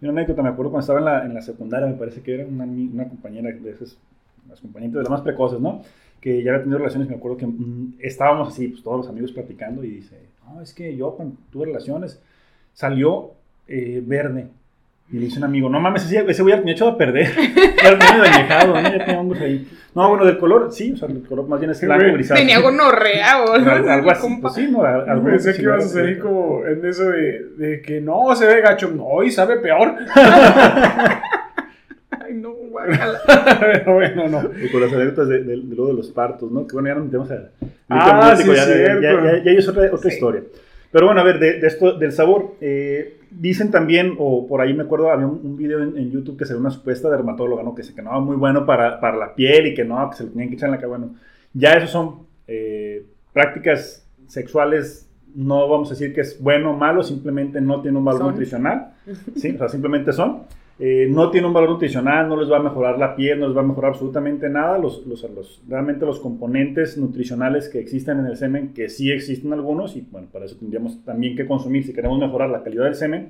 Y 0.01 0.07
una 0.07 0.21
anécdota, 0.21 0.43
me 0.43 0.49
acuerdo 0.49 0.73
cuando 0.73 0.81
estaba 0.81 0.99
en 0.99 1.05
la, 1.05 1.25
en 1.25 1.35
la 1.35 1.41
secundaria, 1.41 1.87
me 1.87 1.95
parece 1.95 2.21
que 2.21 2.35
era 2.35 2.47
una, 2.47 2.65
una 2.65 3.09
compañera 3.09 3.49
de 3.53 3.71
esas, 3.71 3.97
las 4.49 4.61
compañeritas 4.61 4.99
de 4.99 5.03
las 5.05 5.11
más 5.11 5.21
precoces, 5.21 5.61
¿no? 5.61 5.83
Que 6.23 6.43
ya 6.43 6.53
había 6.53 6.63
tenido 6.63 6.79
relaciones, 6.79 7.09
me 7.11 7.17
acuerdo 7.17 7.37
que 7.37 7.47
mm, 7.47 7.95
estábamos 7.99 8.49
así, 8.49 8.69
pues 8.69 8.83
todos 8.83 8.99
los 8.99 9.09
amigos 9.09 9.33
platicando 9.33 9.85
y 9.85 9.89
dice, 9.91 10.17
no, 10.47 10.63
es 10.63 10.73
que 10.73 10.97
yo 10.97 11.11
cuando 11.17 11.35
tuve 11.51 11.67
relaciones 11.67 12.19
salió 12.73 13.33
eh, 13.69 14.01
verde. 14.07 14.47
Y 15.11 15.17
le 15.17 15.25
dice 15.27 15.37
un 15.39 15.45
amigo, 15.45 15.69
no 15.69 15.79
mames, 15.79 16.05
ese, 16.07 16.25
ese 16.27 16.41
güey 16.43 16.55
ya 16.55 16.61
tenía 16.61 16.73
echado 16.75 16.93
a 16.93 16.97
perder. 16.97 17.29
Ya 17.83 17.99
tenía 17.99 18.23
añejado, 18.23 18.75
¿no? 18.75 18.81
Ya 18.83 19.05
tenía 19.05 19.21
hongos 19.21 19.41
ahí. 19.41 19.69
No, 19.95 20.09
bueno, 20.09 20.25
del 20.25 20.39
color, 20.39 20.73
sí, 20.73 20.93
o 20.93 20.97
sea, 20.97 21.09
el 21.09 21.23
color 21.27 21.49
más 21.49 21.59
bien 21.61 21.73
es 21.73 21.81
blanco, 21.83 22.05
grisáceo. 22.15 22.37
Tenía 22.47 22.61
gonorrea 22.61 23.43
o 23.45 23.53
Al- 23.55 23.89
algo 23.91 24.11
así, 24.11 24.39
pues 24.41 24.55
sí, 24.55 24.69
¿no? 24.71 24.83
Al- 24.85 25.11
algo 25.11 25.27
Pensé 25.27 25.53
que 25.55 25.63
ibas 25.63 25.85
a 25.85 25.89
salir 25.89 26.19
como 26.21 26.65
en 26.65 26.87
eso 26.87 27.05
de, 27.11 27.47
de 27.59 27.83
que 27.83 28.01
no 28.01 28.35
se 28.37 28.47
ve 28.47 28.61
gacho, 28.63 28.89
no, 28.91 29.23
y 29.25 29.31
sabe 29.33 29.57
peor. 29.59 29.97
Ay, 32.33 32.39
no, 32.41 32.53
guácala. 32.53 33.21
Pero 33.61 33.95
bueno, 33.95 34.29
no. 34.29 34.43
Y 34.65 34.71
con 34.71 34.81
las 34.81 34.93
anécdotas 34.93 35.29
de, 35.29 35.43
de, 35.45 35.57
de 35.61 35.77
lo 35.77 35.87
de 35.87 35.93
los 35.95 36.11
partos, 36.11 36.51
¿no? 36.51 36.67
Que 36.67 36.73
bueno, 36.75 36.89
ya 36.89 36.95
nos 36.95 37.05
metemos 37.05 37.31
a... 37.31 37.51
Ah, 37.89 38.35
sí, 38.37 38.45
ya, 38.47 38.53
es 38.53 38.59
ya, 38.59 38.65
cierto. 38.75 39.03
ya, 39.03 39.33
ya- 39.39 39.45
ya 39.45 39.51
es 39.53 39.69
otra, 39.69 39.85
otra 39.93 40.11
Sí. 40.11 40.17
historia. 40.17 40.43
Pero 40.91 41.07
bueno, 41.07 41.21
a 41.21 41.25
ver, 41.25 41.39
de, 41.39 41.59
de 41.61 41.67
esto 41.67 41.93
del 41.99 42.13
sabor, 42.13 42.55
eh, 42.61 43.19
dicen 43.31 43.71
también, 43.71 44.15
o 44.19 44.47
por 44.47 44.61
ahí 44.61 44.75
me 44.75 44.83
acuerdo, 44.83 45.11
había 45.11 45.27
un, 45.27 45.41
un 45.43 45.57
video 45.57 45.83
en, 45.83 45.97
en 45.97 46.11
YouTube 46.11 46.37
que 46.37 46.45
se 46.45 46.53
ve 46.53 46.61
una 46.61 46.71
supuesta 46.71 47.09
dermatóloga, 47.11 47.63
¿no? 47.63 47.75
Que 47.75 47.83
se 47.83 47.95
que 47.95 48.03
no, 48.03 48.21
muy 48.21 48.37
bueno 48.37 48.67
para, 48.67 49.01
para 49.01 49.17
la 49.17 49.35
piel 49.35 49.69
y 49.69 49.75
que 49.75 49.85
no, 49.85 50.09
que 50.11 50.17
se 50.17 50.25
le 50.25 50.31
tenían 50.31 50.49
que 50.51 50.57
echar 50.57 50.67
en 50.69 50.73
la 50.73 50.77
cara. 50.77 50.89
Bueno, 50.89 51.15
ya 51.55 51.73
eso 51.73 51.87
son 51.87 52.27
eh, 52.47 53.07
prácticas 53.33 54.07
sexuales, 54.27 55.09
no 55.35 55.67
vamos 55.67 55.89
a 55.91 55.95
decir 55.95 56.13
que 56.15 56.21
es 56.21 56.39
bueno 56.43 56.73
o 56.73 56.77
malo, 56.77 57.03
simplemente 57.03 57.59
no 57.63 57.81
tiene 57.81 57.97
un 57.97 58.05
valor 58.05 58.21
Son. 58.23 58.31
nutricional, 58.33 58.93
¿sí? 59.37 59.53
O 59.55 59.59
sea, 59.59 59.69
simplemente 59.71 60.13
son. 60.13 60.43
Eh, 60.85 61.07
no 61.09 61.31
tiene 61.31 61.47
un 61.47 61.53
valor 61.53 61.71
nutricional, 61.71 62.29
no 62.29 62.35
les 62.37 62.51
va 62.51 62.57
a 62.57 62.63
mejorar 62.63 62.99
la 62.99 63.15
piel, 63.15 63.39
no 63.39 63.47
les 63.47 63.57
va 63.57 63.61
a 63.61 63.65
mejorar 63.65 63.91
absolutamente 63.93 64.49
nada. 64.49 64.79
Los, 64.79 65.07
los, 65.07 65.23
los- 65.31 65.63
realmente 65.69 66.05
los 66.05 66.19
componentes 66.19 66.99
nutricionales 66.99 67.69
que 67.69 67.79
existen 67.79 68.19
en 68.19 68.27
el 68.27 68.37
semen, 68.37 68.73
que 68.75 68.89
sí 68.89 69.13
existen 69.13 69.53
algunos, 69.53 69.95
y 69.95 70.05
bueno, 70.11 70.27
para 70.33 70.47
eso 70.47 70.57
tendríamos 70.59 71.05
también 71.05 71.37
que 71.37 71.47
consumir, 71.47 71.85
si 71.85 71.93
queremos 71.93 72.19
mejorar 72.19 72.51
la 72.51 72.65
calidad 72.65 72.85
del 72.87 72.97
semen, 72.97 73.29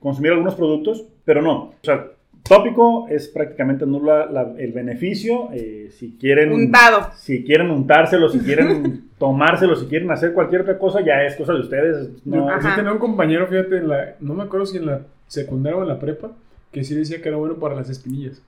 consumir 0.00 0.32
algunos 0.32 0.54
productos, 0.54 1.04
pero 1.26 1.42
no. 1.42 1.54
O 1.54 1.74
sea, 1.82 2.06
tópico 2.48 3.06
es 3.08 3.28
prácticamente 3.28 3.84
nula 3.84 4.24
la- 4.32 4.54
el 4.56 4.72
beneficio. 4.72 5.48
eh, 5.52 5.88
si 5.90 6.16
quieren... 6.18 6.50
Untado. 6.52 7.10
Si 7.16 7.44
quieren 7.44 7.70
untárselo, 7.72 8.30
si 8.30 8.38
quieren 8.38 9.08
tomárselo, 9.18 9.76
si 9.76 9.84
quieren 9.86 10.10
hacer 10.12 10.32
cualquier 10.32 10.62
otra 10.62 10.78
cosa, 10.78 11.00
ya 11.04 11.22
es 11.24 11.36
cosa 11.36 11.52
de 11.52 11.60
ustedes. 11.60 12.24
No, 12.24 12.48
Yo 12.48 12.62
sí 12.62 12.68
tenía 12.74 12.92
un 12.92 12.98
compañero, 12.98 13.46
fíjate, 13.48 13.76
en 13.78 13.88
la, 13.88 14.14
no 14.20 14.32
me 14.32 14.44
acuerdo 14.44 14.64
si 14.64 14.78
en 14.78 14.86
la 14.86 15.00
secundaria 15.26 15.76
o 15.78 15.82
en 15.82 15.88
la 15.88 15.98
prepa, 15.98 16.30
que 16.76 16.84
sí 16.84 16.94
decía 16.94 17.22
que 17.22 17.28
era 17.28 17.38
bueno 17.38 17.54
para 17.54 17.74
las 17.74 17.88
espinillas. 17.88 18.42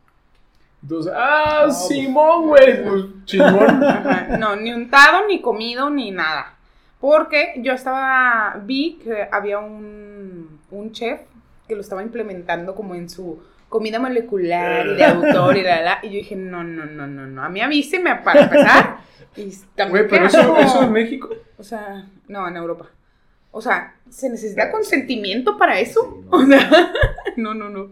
Entonces, 0.83 1.11
ah, 1.17 1.65
No, 1.67 1.73
Simón, 1.73 2.49
güey, 2.49 2.85
pues 2.85 3.05
chingón. 3.25 3.81
No, 4.39 4.55
ni 4.55 4.71
untado, 4.71 5.27
ni 5.27 5.41
comido, 5.41 5.89
ni 5.89 6.11
nada. 6.11 6.55
Porque 7.01 7.55
yo 7.63 7.73
estaba, 7.73 8.61
vi 8.67 8.99
que 9.03 9.27
había 9.33 9.61
un, 9.61 10.61
un 10.71 10.93
chef 10.93 11.23
que 11.67 11.75
lo 11.75 11.81
estaba 11.81 12.03
implementando 12.03 12.75
como 12.75 12.95
en 12.95 13.09
su 13.09 13.41
comida 13.71 13.99
molecular 13.99 14.87
y 14.89 14.97
de 14.97 15.05
autor 15.07 15.57
y 15.57 15.63
la, 15.63 15.81
la, 15.81 15.99
y 16.03 16.09
yo 16.09 16.17
dije, 16.17 16.37
no, 16.37 16.63
no, 16.63 16.85
no, 16.85 17.07
no, 17.07 17.27
no, 17.27 17.43
a 17.43 17.49
mí 17.49 17.63
avíseme 17.63 18.17
para 18.17 18.43
empezar. 18.43 18.99
Y 19.37 19.51
también 19.75 20.07
Güey, 20.07 20.09
pero 20.09 20.27
eso, 20.27 20.59
eso 20.59 20.83
en 20.83 20.93
México. 20.93 21.31
O 21.57 21.63
sea, 21.63 22.07
no, 22.27 22.47
en 22.47 22.57
Europa. 22.57 22.91
O 23.51 23.61
sea, 23.63 23.95
¿se 24.11 24.29
necesita 24.31 24.71
consentimiento 24.71 25.57
para 25.59 25.81
eso? 25.81 26.03
Sí, 26.23 26.29
no. 26.31 26.37
O 26.37 26.47
sea, 26.47 26.71
no, 27.37 27.55
no, 27.55 27.69
no. 27.71 27.91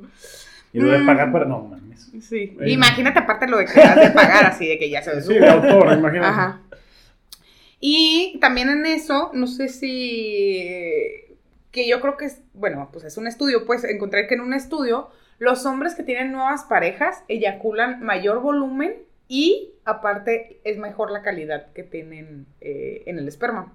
Y 0.73 0.79
lo 0.81 0.91
de 0.91 0.99
Mm. 0.99 1.07
pagar 1.07 1.33
para. 1.33 1.45
No, 1.47 1.61
mames. 1.63 2.11
Sí. 2.23 2.53
Bueno. 2.55 2.71
Imagínate 2.71 3.19
aparte 3.19 3.47
lo 3.47 3.59
de 3.59 3.65
que 3.67 3.81
has 3.81 3.97
de 3.97 4.11
pagar 4.11 4.45
así, 4.47 4.67
de 4.69 4.79
que 4.79 4.91
ya 4.91 5.03
se 5.03 5.15
ve 5.15 5.23
Sí, 5.23 5.35
de 5.35 5.49
autor, 5.49 5.93
imagínate. 5.93 6.27
Ajá. 6.29 6.61
Y 7.81 8.39
también 8.41 8.69
en 8.71 8.87
eso, 8.87 9.31
no 9.35 9.47
sé 9.47 9.69
si. 9.69 11.37
que 11.71 11.89
yo 11.89 12.01
creo 12.01 12.17
que 12.17 12.27
es. 12.27 12.41
Bueno, 12.55 12.89
pues 12.93 13.05
es 13.05 13.17
un 13.17 13.27
estudio, 13.27 13.67
pues 13.67 13.85
encontré 13.85 14.27
que 14.27 14.35
en 14.35 14.41
un 14.41 14.55
estudio 14.55 15.11
los 15.39 15.67
hombres 15.67 15.95
que 15.95 16.03
tienen 16.03 16.33
nuevas 16.33 16.65
parejas 16.65 17.23
eyaculan 17.29 18.03
mayor 18.03 18.41
volumen 18.41 18.95
y 19.29 19.73
aparte 19.85 20.61
es 20.65 20.79
mejor 20.79 21.11
la 21.11 21.21
calidad 21.23 21.67
que 21.75 21.83
tienen 21.83 22.47
eh, 22.63 23.03
en 23.07 23.19
el 23.19 23.29
esperma. 23.29 23.73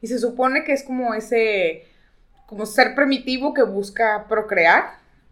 Y 0.00 0.06
se 0.08 0.18
supone 0.18 0.64
que 0.64 0.72
es 0.72 0.82
como 0.82 1.14
ese, 1.14 1.84
como 2.46 2.66
ser 2.66 2.94
primitivo 2.94 3.54
que 3.54 3.62
busca 3.62 4.26
procrear 4.28 4.84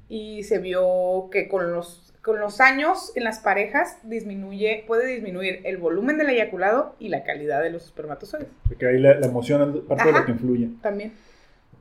y 0.09 0.42
se 0.44 0.59
vio 0.59 1.28
que 1.30 1.49
con 1.49 1.73
los, 1.73 2.12
con 2.23 2.40
los 2.40 2.61
años 2.61 3.12
en 3.14 3.25
las 3.25 3.38
parejas 3.40 3.99
disminuye, 4.02 4.85
puede 4.87 5.06
disminuir 5.06 5.61
el 5.64 5.76
volumen 5.76 6.18
del 6.18 6.30
eyaculado 6.30 6.97
y 6.99 7.09
la 7.09 7.23
calidad 7.25 7.62
de 7.62 7.71
los 7.71 7.85
espermatozoides. 7.85 8.49
Porque 8.66 8.87
ahí 8.87 8.99
la, 8.99 9.14
la 9.14 9.26
emoción 9.26 9.75
es 9.76 9.83
parte 9.83 10.04
de 10.06 10.12
lo 10.12 10.16
Ajá. 10.18 10.26
que 10.26 10.33
influye. 10.33 10.68
También. 10.83 11.12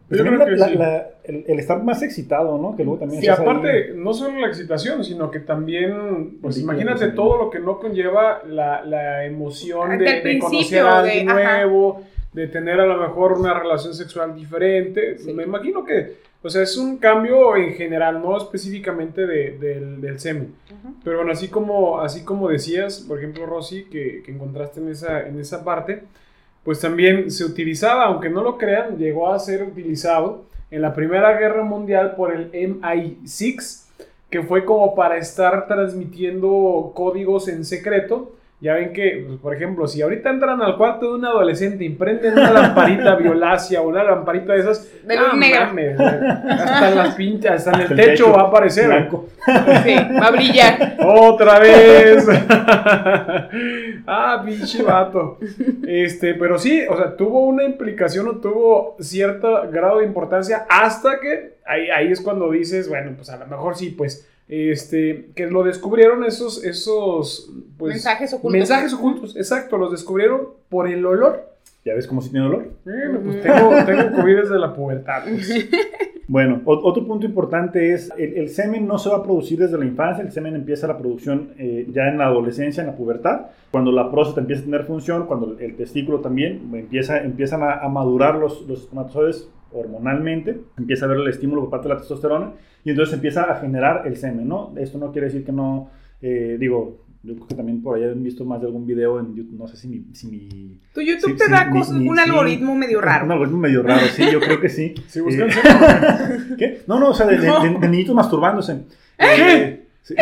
Pero 0.10 0.26
Yo 0.26 0.30
creo 0.32 0.40
la- 0.40 0.46
que 0.46 0.52
la- 0.58 0.68
sí. 0.68 0.76
la- 0.76 1.08
el, 1.24 1.46
el 1.48 1.60
estar 1.60 1.82
más 1.82 2.04
excitado, 2.04 2.58
¿no? 2.58 2.76
Que 2.76 2.84
luego 2.84 3.00
también 3.00 3.22
Sí, 3.22 3.28
estás 3.28 3.40
ahí- 3.40 3.48
aparte, 3.50 3.94
no 3.96 4.14
solo 4.14 4.38
la 4.42 4.48
excitación, 4.48 5.04
sino 5.04 5.32
que 5.32 5.40
también, 5.40 6.40
pues 6.42 6.56
Sí, 6.56 6.62
imagínate 6.62 7.06
sí. 7.10 7.16
todo 7.16 7.38
lo 7.38 7.50
que 7.50 7.60
no 7.60 7.80
conlleva 7.80 8.44
la, 8.46 8.84
la 8.84 9.24
emoción 9.26 9.98
Del 9.98 10.00
de, 10.24 10.30
de 10.34 10.40
conocer 10.40 10.86
a 10.86 11.00
alguien 11.00 11.26
de- 11.28 11.32
ajá. 11.44 11.62
De 12.34 12.48
tener 12.48 12.80
a 12.80 12.86
lo 12.86 12.98
mejor 12.98 13.34
una 13.34 13.54
relación 13.58 13.94
sexual 13.94 14.36
diferente. 14.36 15.18
Sí. 15.20 15.34
Me 15.34 15.44
imagino 15.44 15.86
que, 15.86 16.18
o 16.42 16.50
sea, 16.50 16.64
es 16.64 16.76
un 16.78 16.98
cambio 16.98 17.56
en 17.56 17.74
general, 17.74 18.22
no 18.22 18.36
específicamente 18.38 19.26
de- 19.28 19.58
del, 19.58 20.02
del 20.02 20.20
semen. 20.20 20.54
Pero 21.04 21.18
bueno, 21.18 21.32
así 21.32 21.48
como, 21.48 22.00
así 22.02 22.24
como 22.26 22.50
decías, 22.50 23.00
por 23.08 23.18
ejemplo, 23.20 23.46
Rosy, 23.46 23.86
que, 23.86 24.22
que 24.26 24.32
encontraste 24.32 24.80
en 24.82 24.90
esa, 24.90 25.28
en 25.28 25.40
esa 25.40 25.64
parte, 25.64 26.04
pues 26.64 26.80
también 26.80 27.30
se 27.30 27.46
utilizaba, 27.46 28.06
aunque 28.06 28.30
no 28.30 28.42
lo 28.42 28.58
crean, 28.58 28.98
llegó 28.98 29.32
a 29.32 29.38
ser 29.40 29.64
utilizado 29.64 30.46
en 30.72 30.82
la 30.82 30.94
Primera 30.96 31.38
Guerra 31.38 31.64
Mundial 31.64 32.16
por 32.16 32.34
el 32.34 32.52
MI6, 32.52 33.84
que 34.30 34.42
fue 34.42 34.66
como 34.66 34.96
para 34.96 35.18
estar 35.18 35.68
transmitiendo 35.68 36.92
códigos 36.96 37.48
en 37.48 37.64
secreto. 37.66 38.32
Ya 38.64 38.76
ven 38.76 38.94
que, 38.94 39.26
pues, 39.28 39.40
por 39.42 39.54
ejemplo, 39.54 39.90
si 39.90 40.02
ahorita 40.02 40.30
entran 40.30 40.62
al 40.62 40.78
cuarto 40.78 41.08
de 41.08 41.16
un 41.16 41.26
adolescente 41.26 41.84
y 41.84 41.90
prenden 41.90 42.32
una 42.32 42.50
lamparita 42.50 43.16
violácea 43.18 43.82
o 43.82 43.90
una 43.90 44.06
lamparita 44.06 44.54
de 44.54 44.60
esas, 44.60 44.90
De 45.06 45.18
luz 45.18 45.28
¡ah, 45.34 45.36
negra. 45.36 45.66
mames, 45.66 45.98
güey! 45.98 46.08
hasta 46.08 46.90
en 46.90 46.96
las 46.96 47.16
pinches, 47.16 47.52
hasta 47.52 47.72
en 47.72 47.92
el 47.92 47.96
techo 47.98 48.32
va 48.32 48.44
a 48.44 48.46
aparecer. 48.46 48.88
Blanco. 48.88 49.28
Sí, 49.84 49.96
va 49.96 50.28
a 50.28 50.32
brillar. 50.32 50.96
Otra 51.06 51.60
vez. 51.60 52.26
ah, 54.08 54.42
pinche 54.46 54.82
vato. 54.82 55.40
Este, 55.86 56.34
pero 56.36 56.58
sí, 56.58 56.86
o 56.90 56.96
sea, 56.96 57.18
tuvo 57.18 57.42
una 57.42 57.66
implicación 57.66 58.30
o 58.30 58.38
tuvo 58.38 58.96
cierto 59.02 59.70
grado 59.74 60.00
de 60.00 60.06
importancia 60.06 60.66
hasta 60.70 61.20
que 61.20 61.58
ahí, 61.66 61.90
ahí 61.90 62.14
es 62.14 62.22
cuando 62.22 62.50
dices, 62.50 62.88
bueno, 62.88 63.12
pues 63.18 63.30
a 63.30 63.36
lo 63.36 63.46
mejor 63.46 63.76
sí, 63.76 63.90
pues, 63.90 64.30
este, 64.48 65.30
que 65.36 65.48
lo 65.48 65.64
descubrieron 65.64 66.24
esos, 66.24 66.64
esos, 66.64 67.52
pues, 67.78 67.94
mensajes 67.94 68.34
ocultos. 68.34 68.52
mensajes 68.52 68.94
ocultos, 68.94 69.36
exacto, 69.36 69.78
los 69.78 69.92
descubrieron 69.92 70.50
por 70.70 70.88
el 70.88 71.06
olor. 71.06 71.52
¿Ya 71.86 71.94
ves 71.94 72.08
cómo 72.08 72.22
si 72.22 72.30
tiene 72.30 72.46
olor? 72.46 72.72
Bueno, 72.86 73.20
pues 73.24 73.42
tengo, 73.42 73.72
tengo 73.86 74.16
COVID 74.16 74.36
desde 74.38 74.58
la 74.58 74.74
pubertad. 74.74 75.24
pues. 75.24 75.70
Bueno, 76.26 76.62
otro 76.66 77.06
punto 77.06 77.26
importante 77.26 77.94
es, 77.94 78.10
el, 78.18 78.38
el 78.38 78.50
semen 78.50 78.88
no 78.88 78.98
se 78.98 79.10
va 79.10 79.18
a 79.18 79.24
producir 79.24 79.60
desde 79.60 79.78
la 79.78 79.84
infancia, 79.86 80.24
el 80.24 80.32
semen 80.32 80.56
empieza 80.56 80.88
la 80.88 80.98
producción 80.98 81.52
eh, 81.58 81.86
ya 81.92 82.08
en 82.08 82.18
la 82.18 82.28
adolescencia, 82.28 82.82
en 82.82 82.88
la 82.88 82.96
pubertad, 82.96 83.48
cuando 83.72 83.92
la 83.92 84.10
próstata 84.10 84.40
empieza 84.40 84.62
a 84.62 84.66
tener 84.66 84.84
función, 84.86 85.26
cuando 85.28 85.58
el 85.60 85.76
testículo 85.76 86.22
también 86.22 86.72
empieza, 86.74 87.22
empiezan 87.22 87.62
a, 87.62 87.74
a 87.74 87.90
madurar 87.90 88.36
los, 88.36 88.62
los 88.68 88.80
espermatozoides 88.80 89.50
hormonalmente, 89.74 90.60
empieza 90.78 91.06
a 91.06 91.10
haber 91.10 91.22
el 91.22 91.28
estímulo 91.30 91.62
por 91.62 91.70
parte 91.72 91.88
de 91.88 91.94
la 91.96 92.00
testosterona 92.00 92.52
y 92.84 92.90
entonces 92.92 93.14
empieza 93.16 93.44
a 93.44 93.56
generar 93.60 94.04
el 94.06 94.18
semen, 94.18 94.48
¿no? 94.48 94.74
Esto 94.78 94.98
no 94.98 95.12
quiere 95.12 95.28
decir 95.28 95.44
que 95.46 95.52
no, 95.52 95.90
eh, 96.22 96.58
digo, 96.60 97.04
yo 97.24 97.36
creo 97.36 97.48
que 97.48 97.56
también 97.56 97.82
por 97.82 97.96
ahí 97.98 98.04
han 98.04 98.22
visto 98.22 98.44
más 98.44 98.60
de 98.60 98.68
algún 98.68 98.86
video 98.86 99.18
en 99.20 99.34
YouTube, 99.34 99.58
no 99.58 99.68
sé 99.68 99.78
si 99.78 99.88
mi... 99.88 100.04
Si 100.14 100.28
mi 100.28 100.80
Tu 100.94 101.02
YouTube 101.02 101.32
Sí, 101.32 101.38
te 101.38 101.46
sí, 101.46 101.52
da 101.52 101.70
cosas, 101.70 101.96
un 101.96 102.16
sí. 102.16 102.22
algoritmo 102.22 102.76
medio 102.76 103.00
raro. 103.00 103.26
Un 103.26 103.32
algoritmo 103.32 103.60
medio 103.60 103.82
raro, 103.82 104.06
sí, 104.08 104.26
yo 104.32 104.40
creo 104.42 104.60
que 104.60 104.68
sí. 104.70 104.94
Si 105.08 105.22
buscan 105.22 105.50
Eh, 105.50 105.54
¿Qué? 106.58 106.82
No, 106.88 107.00
no, 107.00 107.12
o 107.12 107.14
sea, 107.14 107.26
de, 107.28 107.38
de- 107.38 107.48
de- 107.48 107.80
de 107.80 107.88
niñitos 107.90 108.14
masturbándose. 108.16 108.82
Eh, 109.20 109.86
sí. 110.02 110.16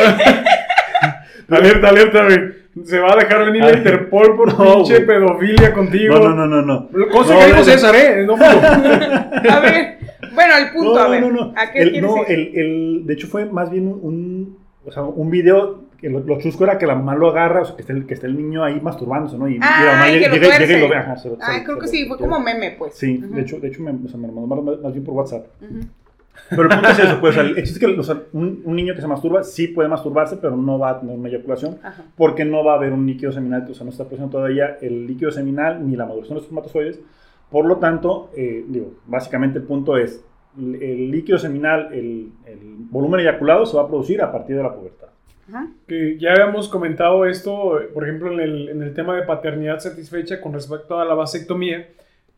Alerta, 1.49 1.89
alerta, 1.89 2.23
güey. 2.25 2.60
Se 2.85 2.99
va 2.99 3.13
a 3.13 3.15
dejar 3.17 3.45
venir 3.45 3.61
la 3.63 3.67
Ay, 3.69 3.75
Interpol 3.77 4.35
por 4.37 4.57
no, 4.57 4.75
pinche 4.75 5.01
pedofilia 5.01 5.73
contigo. 5.73 6.15
No, 6.19 6.29
no, 6.29 6.47
no, 6.47 6.61
no, 6.61 6.89
no. 6.91 7.07
Cosa 7.09 7.33
No, 7.33 7.39
que 7.41 7.45
dijo. 7.47 7.63
César, 7.63 7.95
¿eh? 7.95 8.25
No, 8.25 8.35
A 8.39 9.59
ver, 9.59 9.97
bueno, 10.33 10.53
el 10.57 10.71
punto, 10.71 10.93
No, 10.93 10.99
a 10.99 11.07
ver. 11.09 11.21
no, 11.21 11.31
no. 11.31 11.53
¿A 11.57 11.71
qué 11.71 11.81
El- 11.81 12.01
no, 12.01 12.25
el, 12.25 12.51
el- 12.55 13.03
de 13.05 13.13
hecho 13.13 13.27
fue 13.27 13.45
más 13.45 13.69
bien 13.69 13.87
un, 13.87 13.99
un, 14.01 14.57
o 14.85 14.91
sea, 14.91 15.03
un 15.03 15.29
video 15.29 15.81
que 15.99 16.09
lo, 16.09 16.21
lo 16.21 16.39
chusco 16.39 16.63
era 16.63 16.77
que 16.79 16.87
la 16.87 16.95
mamá 16.95 17.13
lo 17.13 17.29
agarra, 17.29 17.61
o 17.61 17.65
sea, 17.65 17.75
que 17.75 17.81
esté 17.81 17.93
el, 17.93 18.07
que 18.07 18.13
esté 18.15 18.25
el 18.27 18.35
niño 18.37 18.63
ahí 18.63 18.79
masturbándose, 18.81 19.37
¿no? 19.37 19.47
Y, 19.47 19.55
y 19.55 19.59
la 19.59 19.67
mamá 19.69 20.03
Ay, 20.05 20.13
llega, 20.19 20.33
llega- 20.33 20.57
llega 20.59 20.77
y 20.77 20.81
lo 20.81 20.89
ve. 20.89 20.95
Ajá, 20.95 21.17
se 21.17 21.29
Ay, 21.41 21.59
se- 21.59 21.63
creo 21.65 21.77
que 21.77 21.87
se 21.87 21.97
sí, 21.97 22.05
fue 22.07 22.17
como 22.17 22.39
meme, 22.39 22.75
pues. 22.79 22.95
Sí, 22.95 23.17
de 23.17 23.41
hecho, 23.41 23.59
de 23.59 23.67
hecho 23.67 23.83
me, 23.83 23.91
o 23.91 24.07
sea, 24.07 24.17
me 24.19 24.27
lo 24.27 24.33
mandaron 24.33 24.81
más, 24.81 24.93
bien 24.93 25.03
por 25.03 25.13
WhatsApp. 25.13 25.45
Ujú. 25.61 25.81
Pero 26.49 26.63
el 26.63 26.69
punto 26.69 26.89
es 26.89 26.99
eso, 26.99 27.19
pues, 27.21 27.37
o 27.37 27.41
sea, 27.41 27.49
el 27.49 27.57
es 27.57 27.79
que 27.79 27.85
o 27.85 28.03
sea, 28.03 28.23
un, 28.33 28.61
un 28.65 28.75
niño 28.75 28.93
que 28.93 29.01
se 29.01 29.07
masturba 29.07 29.43
sí 29.43 29.67
puede 29.67 29.87
masturbarse, 29.87 30.37
pero 30.37 30.57
no 30.57 30.77
va 30.77 30.89
a 30.89 30.99
tener 30.99 31.17
una 31.17 31.29
eyaculación. 31.29 31.77
Ajá. 31.81 32.03
porque 32.17 32.43
no 32.43 32.63
va 32.63 32.73
a 32.73 32.75
haber 32.75 32.91
un 32.91 33.05
líquido 33.05 33.31
seminal, 33.31 33.65
o 33.69 33.73
sea, 33.73 33.85
no 33.85 33.91
está 33.91 34.03
produciendo 34.03 34.37
todavía 34.37 34.77
el 34.81 35.07
líquido 35.07 35.31
seminal 35.31 35.87
ni 35.87 35.95
la 35.95 36.05
maduración 36.05 36.35
de 36.35 36.35
los 36.35 36.43
espermatozoides. 36.43 36.99
Por 37.49 37.65
lo 37.65 37.77
tanto, 37.77 38.31
eh, 38.35 38.65
digo, 38.67 38.95
básicamente 39.07 39.59
el 39.59 39.65
punto 39.65 39.97
es, 39.97 40.23
el, 40.57 40.75
el 40.81 41.11
líquido 41.11 41.37
seminal, 41.37 41.89
el, 41.93 42.31
el 42.45 42.59
volumen 42.89 43.21
eyaculado 43.21 43.65
se 43.65 43.77
va 43.77 43.83
a 43.83 43.87
producir 43.87 44.21
a 44.21 44.31
partir 44.31 44.57
de 44.57 44.63
la 44.63 44.73
pubertad. 44.73 45.07
Ajá. 45.49 45.67
Que 45.87 46.17
ya 46.17 46.31
habíamos 46.31 46.69
comentado 46.69 47.25
esto, 47.25 47.79
por 47.93 48.03
ejemplo, 48.03 48.31
en 48.31 48.39
el, 48.39 48.69
en 48.69 48.83
el 48.83 48.93
tema 48.93 49.15
de 49.15 49.23
paternidad 49.23 49.79
satisfecha 49.79 50.39
con 50.39 50.53
respecto 50.53 50.99
a 50.99 51.05
la 51.05 51.13
vasectomía, 51.13 51.87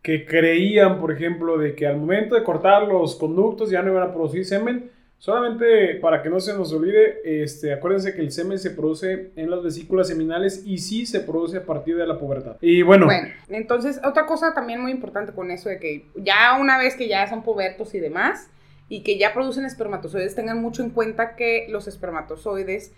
que 0.03 0.25
creían, 0.25 1.00
por 1.00 1.13
ejemplo, 1.13 1.57
de 1.57 1.74
que 1.74 1.88
al 1.88 1.98
momento 1.98 2.36
de 2.36 2.43
cortar 2.43 2.83
los 2.83 3.15
conductos 3.15 3.72
ya 3.72 3.81
no 3.81 3.91
iban 3.91 4.03
a 4.03 4.13
producir 4.13 4.45
semen. 4.45 4.91
Solamente 5.17 5.95
para 6.01 6.22
que 6.22 6.29
no 6.29 6.41
se 6.41 6.53
nos 6.53 6.74
olvide, 6.74 7.22
este, 7.24 7.72
acuérdense 7.72 8.13
que 8.13 8.19
el 8.19 8.29
semen 8.33 8.60
se 8.60 8.72
produce 8.72 9.31
en 9.38 9.50
las 9.50 9.63
vesículas 9.63 10.10
seminales 10.10 10.63
y 10.65 10.79
sí 10.79 11.05
se 11.05 11.22
produce 11.22 11.55
a 11.55 11.65
partir 11.65 11.95
de 11.95 12.05
la 12.05 12.19
pubertad. 12.19 12.57
Y 12.60 12.81
bueno, 12.81 13.05
Bueno, 13.05 13.29
entonces, 13.48 14.01
otra 14.03 14.25
cosa 14.25 14.53
también 14.53 14.81
muy 14.81 14.91
importante 14.91 15.31
con 15.31 15.50
eso 15.50 15.69
de 15.69 15.79
que 15.79 16.07
ya 16.17 16.57
una 16.60 16.77
vez 16.77 16.98
que 16.98 17.07
ya 17.07 17.25
son 17.27 17.41
pubertos 17.41 17.95
y 17.95 18.01
demás, 18.01 18.50
y 18.89 19.03
que 19.03 19.17
ya 19.17 19.33
producen 19.33 19.63
espermatozoides, 19.63 20.36
tengan 20.36 20.62
mucho 20.62 20.83
en 20.83 20.89
cuenta 20.89 21.38
que 21.38 21.67
los 21.69 21.88
espermatozoides 21.88 22.91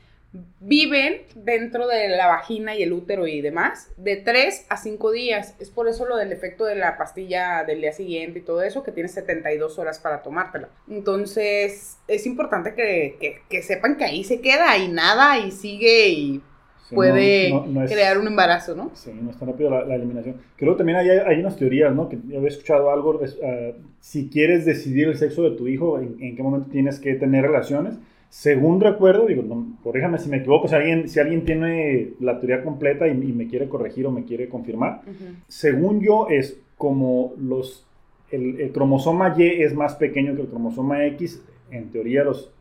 viven 0.60 1.22
dentro 1.36 1.88
de 1.88 2.10
la 2.10 2.27
vagina 2.27 2.75
y 2.75 2.84
el 2.84 2.91
útero 2.91 3.25
y 3.27 3.39
demás 3.41 3.89
de 3.98 4.17
3 4.17 4.65
a 4.70 4.77
5 4.77 5.12
días. 5.12 5.55
Es 5.60 5.70
por 5.70 5.88
eso 5.88 6.05
lo 6.05 6.17
del 6.17 6.32
efecto 6.32 6.65
de 6.65 6.75
la 6.75 6.98
pastilla 6.98 7.63
del 7.63 7.82
día 7.82 7.94
siguiente 7.94 8.39
y 8.39 8.41
todo 8.41 8.62
eso, 8.62 8.84
que 8.84 8.91
tienes 8.91 9.13
72 9.13 9.79
horas 9.79 10.00
para 10.00 10.22
tomártela. 10.24 10.70
Entonces, 10.89 11.98
es 12.08 12.25
importante 12.25 12.74
que, 12.74 13.15
que- 13.20 13.41
que 13.50 13.62
sepan 13.62 13.96
que 13.98 14.03
ahí 14.05 14.24
se 14.24 14.41
queda 14.41 14.77
y 14.77 14.88
nada 14.89 15.39
y 15.39 15.51
sigue 15.51 16.10
y 16.10 16.41
Sí, 16.89 16.94
puede 16.94 17.50
no- 17.50 17.62
no- 17.62 17.67
no 17.67 17.84
es- 17.86 17.91
crear 17.91 18.17
un 18.20 18.27
embarazo, 18.27 18.75
¿no? 18.75 18.91
Sí, 18.94 19.12
no 19.20 19.32
es 19.32 19.38
tan 19.39 19.48
rápido 19.48 19.70
la, 19.72 19.86
la 19.86 19.96
eliminación. 19.96 20.36
Creo 20.55 20.74
que 20.74 20.77
también 20.79 20.98
hay, 21.00 21.10
hay 21.10 21.39
unas 21.39 21.55
teorías, 21.58 21.96
¿no? 21.96 22.10
Que 22.10 22.17
yo 22.27 22.38
había 22.38 22.50
escuchado 22.50 22.91
algo, 22.91 23.20
ah, 23.44 23.72
si 24.00 24.29
quieres 24.29 24.65
decidir 24.65 25.08
el 25.08 25.17
sexo 25.17 25.41
de 25.44 25.51
tu 25.58 25.67
hijo, 25.67 25.98
en, 26.00 26.17
en 26.22 26.36
qué 26.36 26.44
momento 26.44 26.70
tienes 26.70 27.00
que 27.00 27.15
tener 27.15 27.44
relaciones. 27.44 27.96
Según 28.29 28.82
recuerdo, 28.82 29.25
digo, 29.27 29.44
no, 29.44 29.77
corríjame 29.84 30.17
si 30.17 30.29
me 30.29 30.38
equivoco, 30.38 30.67
si 30.67 30.75
alguien, 30.75 31.08
si 31.08 31.20
alguien 31.20 31.46
tiene 31.46 32.10
la 32.20 32.39
teoría 32.39 32.63
completa 32.63 33.08
y, 33.08 33.12
y 33.12 33.32
me 33.32 33.48
quiere 33.48 33.70
corregir 33.70 34.05
o 34.08 34.12
me 34.12 34.25
quiere 34.25 34.50
confirmar, 34.50 35.01
según 35.48 36.01
yo 36.01 36.27
es 36.29 36.60
como 36.77 37.34
los, 37.39 37.86
el, 38.32 38.60
el 38.60 38.72
cromosoma 38.74 39.34
Y 39.38 39.44
es 39.63 39.74
más 39.74 39.96
pequeño 39.96 40.36
que 40.36 40.41
el 40.41 40.48
cromosoma 40.48 41.05
X, 41.05 41.41
en 41.72 41.89
teoría 41.91 42.24
los 42.25 42.51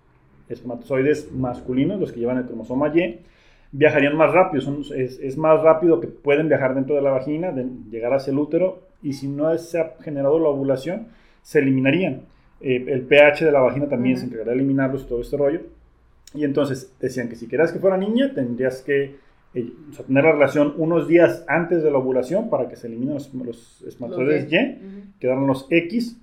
espermatozoides 0.49 1.33
masculinos, 1.33 1.99
los 1.99 2.13
que 2.13 2.21
llevan 2.21 2.39
el 2.39 2.45
cromosoma 2.45 2.89
Y, 2.95 3.21
viajarían 3.73 4.17
más 4.17 4.33
rápido, 4.33 4.63
son- 4.63 4.85
es, 4.97 5.19
es 5.19 5.37
más 5.37 5.61
rápido 5.63 6.01
que 6.01 6.07
pueden 6.07 6.49
viajar 6.49 6.75
dentro 6.77 6.95
de 6.95 7.03
la 7.03 7.11
vagina, 7.11 7.51
de 7.51 7.67
llegar 7.91 8.13
hacia 8.15 8.31
el 8.31 8.39
útero, 8.39 8.83
y 9.03 9.15
si 9.15 9.27
no 9.27 9.57
se 9.59 9.81
ha 9.81 9.95
generado 10.03 10.39
la 10.39 10.49
ovulación, 10.51 11.09
se 11.43 11.59
eliminarían. 11.59 12.21
Eh, 12.67 12.83
el 12.89 13.03
pH 13.03 13.45
de 13.45 13.53
la 13.53 13.61
vagina 13.61 13.87
también 13.89 14.17
se 14.17 14.25
encargaría 14.25 14.53
de 14.53 14.59
eliminarlos 14.59 15.03
y 15.03 15.07
todo 15.07 15.21
este 15.21 15.37
rollo. 15.37 15.61
Y 16.33 16.45
entonces 16.45 16.91
decían 16.99 17.29
que 17.29 17.37
si 17.37 17.47
querías 17.47 17.71
que 17.71 17.79
fuera 17.79 17.99
niña, 17.99 18.33
tendrías 18.35 18.81
que 18.81 19.17
eh, 19.53 19.73
o 19.91 19.93
sea, 19.93 20.07
tener 20.07 20.25
la 20.25 20.33
relación 20.33 20.73
unos 20.79 21.07
días 21.07 21.45
antes 21.47 21.83
de 21.83 21.91
la 21.91 21.99
ovulación 21.99 22.49
para 22.49 22.67
que 22.67 22.77
se 22.77 22.87
eliminen 22.87 23.15
los, 23.17 23.33
los 23.35 23.83
espermatozoides 23.87 24.51
Y, 24.51 24.57
Ujú. 24.57 25.07
quedaran 25.21 25.47
los 25.47 25.67
X 25.69 26.17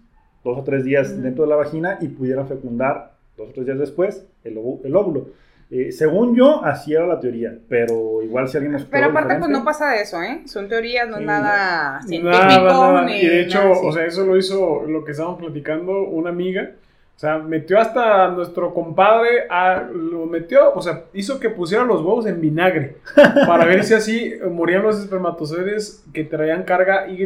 dos 0.43 0.57
o 0.57 0.63
tres 0.63 0.83
días 0.83 1.21
dentro 1.21 1.43
de 1.43 1.49
la 1.51 1.55
vagina 1.57 1.99
y 2.01 2.07
pudieran 2.07 2.47
fecundar 2.47 3.13
dos 3.37 3.49
o 3.49 3.53
tres 3.53 3.67
días 3.67 3.77
después 3.77 4.25
el 4.43 4.57
óvulo. 4.57 5.27
Eh, 5.73 5.93
según 5.93 6.35
yo, 6.35 6.65
así 6.65 6.93
era 6.93 7.07
la 7.07 7.17
teoría, 7.17 7.57
pero 7.69 8.21
igual 8.21 8.49
si 8.49 8.57
alguien 8.57 8.73
nos 8.73 8.83
Pero 8.83 9.07
aparte, 9.07 9.35
pues 9.35 9.49
no 9.49 9.63
pasa 9.63 9.91
de 9.91 10.01
eso, 10.01 10.21
¿eh? 10.21 10.41
Son 10.45 10.67
teorías, 10.67 11.07
no 11.07 11.15
es 11.15 11.21
Sí, 11.21 11.25
nada 11.25 12.01
científico. 12.01 12.37
Nada, 12.37 12.91
nada. 12.91 13.05
ni 13.05 13.21
Y 13.21 13.25
de 13.25 13.41
hecho, 13.43 13.59
nada 13.59 13.79
o 13.81 13.91
sea, 13.93 14.05
eso 14.05 14.25
lo 14.25 14.35
hizo 14.35 14.83
lo 14.85 15.05
que 15.05 15.11
estábamos 15.11 15.39
platicando 15.39 16.03
una 16.03 16.29
amiga, 16.29 16.71
O 17.15 17.19
sea, 17.21 17.37
metió 17.37 17.79
hasta 17.79 18.29
nuestro 18.29 18.73
compadre, 18.73 19.45
a- 19.49 19.83
lo 19.93 20.25
metió, 20.25 20.73
o 20.73 20.81
sea, 20.81 21.03
hizo 21.13 21.39
que 21.39 21.49
pusiera 21.51 21.83
los 21.83 22.01
huevos 22.01 22.25
en 22.25 22.41
vinagre 22.41 22.97
para 23.47 23.65
ver 23.65 23.83
si 23.83 23.93
así 23.93 24.33
morían 24.49 24.81
los 24.81 24.99
espermatozoides 24.99 26.03
que 26.13 26.23
traían 26.23 26.63
carga 26.63 27.07
Y 27.07 27.21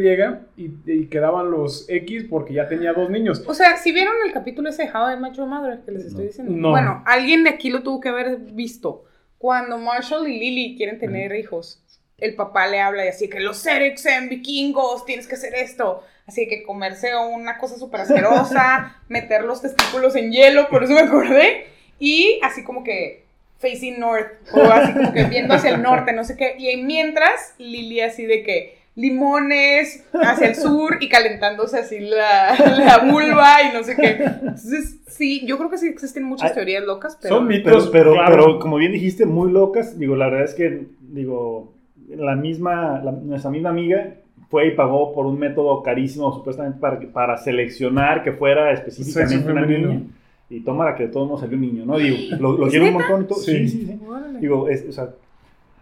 y, 0.56 0.74
y 0.86 1.06
quedaban 1.06 1.50
los 1.50 1.88
X 1.88 2.26
porque 2.28 2.52
ya 2.52 2.68
tenía 2.68 2.92
dos 2.92 3.08
niños. 3.08 3.42
O 3.46 3.54
sea, 3.54 3.78
si 3.78 3.90
vieron 3.92 4.14
el 4.26 4.32
capítulo 4.34 4.68
ese 4.68 4.82
de 4.82 4.88
I 4.90 5.16
Met 5.18 5.32
Your 5.32 5.46
Mother 5.48 5.80
que 5.84 5.92
les 5.92 6.04
estoy 6.04 6.24
No. 6.24 6.28
diciendo. 6.28 6.52
No. 6.54 6.70
Bueno, 6.72 7.02
alguien 7.06 7.44
de 7.44 7.50
aquí 7.50 7.70
lo 7.70 7.82
tuvo 7.82 8.00
que 8.00 8.10
haber 8.10 8.36
visto. 8.38 9.04
Cuando 9.38 9.78
Marshall 9.78 10.28
y 10.28 10.38
Lily 10.38 10.76
quieren 10.76 10.98
tener 10.98 11.34
hijos, 11.36 11.82
el 12.18 12.34
papá 12.34 12.66
le 12.66 12.80
habla 12.80 13.04
y 13.04 13.08
así 13.08 13.28
que 13.28 13.40
los 13.40 13.58
Serex 13.58 14.06
en 14.06 14.28
vikingos, 14.28 15.04
tienes 15.04 15.26
que 15.26 15.34
hacer 15.34 15.54
esto. 15.54 16.02
Así 16.26 16.48
que 16.48 16.62
comerse 16.64 17.14
una 17.14 17.58
cosa 17.58 17.78
súper 17.78 18.00
asquerosa, 18.00 18.96
meter 19.08 19.44
los 19.44 19.62
testículos 19.62 20.16
en 20.16 20.32
hielo, 20.32 20.68
por 20.68 20.82
eso 20.82 20.94
me 20.94 21.00
acordé. 21.00 21.66
Y 21.98 22.40
así 22.42 22.64
como 22.64 22.82
que 22.82 23.24
facing 23.58 24.00
north, 24.00 24.32
o 24.52 24.60
así 24.62 24.92
como 24.92 25.12
que 25.12 25.24
viendo 25.24 25.54
hacia 25.54 25.70
el 25.70 25.82
norte, 25.82 26.12
no 26.12 26.24
sé 26.24 26.36
qué. 26.36 26.56
Y 26.58 26.76
mientras, 26.82 27.54
Lily 27.58 28.00
así 28.00 28.26
de 28.26 28.42
que 28.42 28.76
limones 28.96 30.04
hacia 30.14 30.48
el 30.48 30.54
sur 30.56 30.96
y 31.00 31.08
calentándose 31.10 31.78
así 31.78 32.00
la, 32.00 32.56
la 32.58 32.98
vulva 33.10 33.62
y 33.62 33.74
no 33.74 33.84
sé 33.84 33.94
qué. 33.94 34.08
Entonces, 34.16 34.96
sí, 35.06 35.46
yo 35.46 35.58
creo 35.58 35.70
que 35.70 35.78
sí 35.78 35.86
existen 35.86 36.24
muchas 36.24 36.54
teorías 36.54 36.82
locas, 36.84 37.18
pero... 37.20 37.36
Son 37.36 37.46
Pero, 37.46 37.58
mitos, 37.58 37.88
pero, 37.90 38.14
claro. 38.14 38.30
pero 38.30 38.58
como 38.58 38.76
bien 38.78 38.92
dijiste, 38.92 39.26
muy 39.26 39.52
locas. 39.52 39.98
Digo, 39.98 40.16
la 40.16 40.26
verdad 40.30 40.44
es 40.44 40.54
que, 40.54 40.86
digo, 41.00 41.75
la 42.08 42.36
misma, 42.36 43.00
la- 43.02 43.12
nuestra 43.12 43.50
misma 43.50 43.70
amiga 43.70 44.14
fue 44.48 44.68
y 44.68 44.70
pagó 44.72 45.12
por 45.14 45.26
un 45.26 45.38
método 45.38 45.82
carísimo, 45.82 46.32
supuestamente 46.32 46.78
para, 46.78 47.00
para 47.12 47.36
seleccionar 47.36 48.22
que 48.22 48.32
fuera 48.32 48.70
específicamente 48.72 49.50
una 49.50 49.62
femenino. 49.62 49.88
niña. 49.88 50.02
Y 50.48 50.60
toma 50.60 50.84
la 50.84 50.94
que 50.94 51.04
de 51.04 51.08
todos 51.08 51.26
modos 51.26 51.40
salió 51.40 51.56
un 51.56 51.62
niño, 51.62 51.84
¿no? 51.84 51.98
Digo, 51.98 52.16
lo, 52.38 52.56
lo 52.56 52.66
¿Es 52.66 52.70
quiero 52.70 52.86
un 52.86 52.92
montón 52.94 53.22
y 53.22 53.24
todo. 53.26 53.38
Sí. 53.40 53.68
Sí, 53.68 53.86
sí. 53.86 54.00
Digo, 54.40 54.68
es, 54.68 54.86
o 54.88 54.92
sea, 54.92 55.08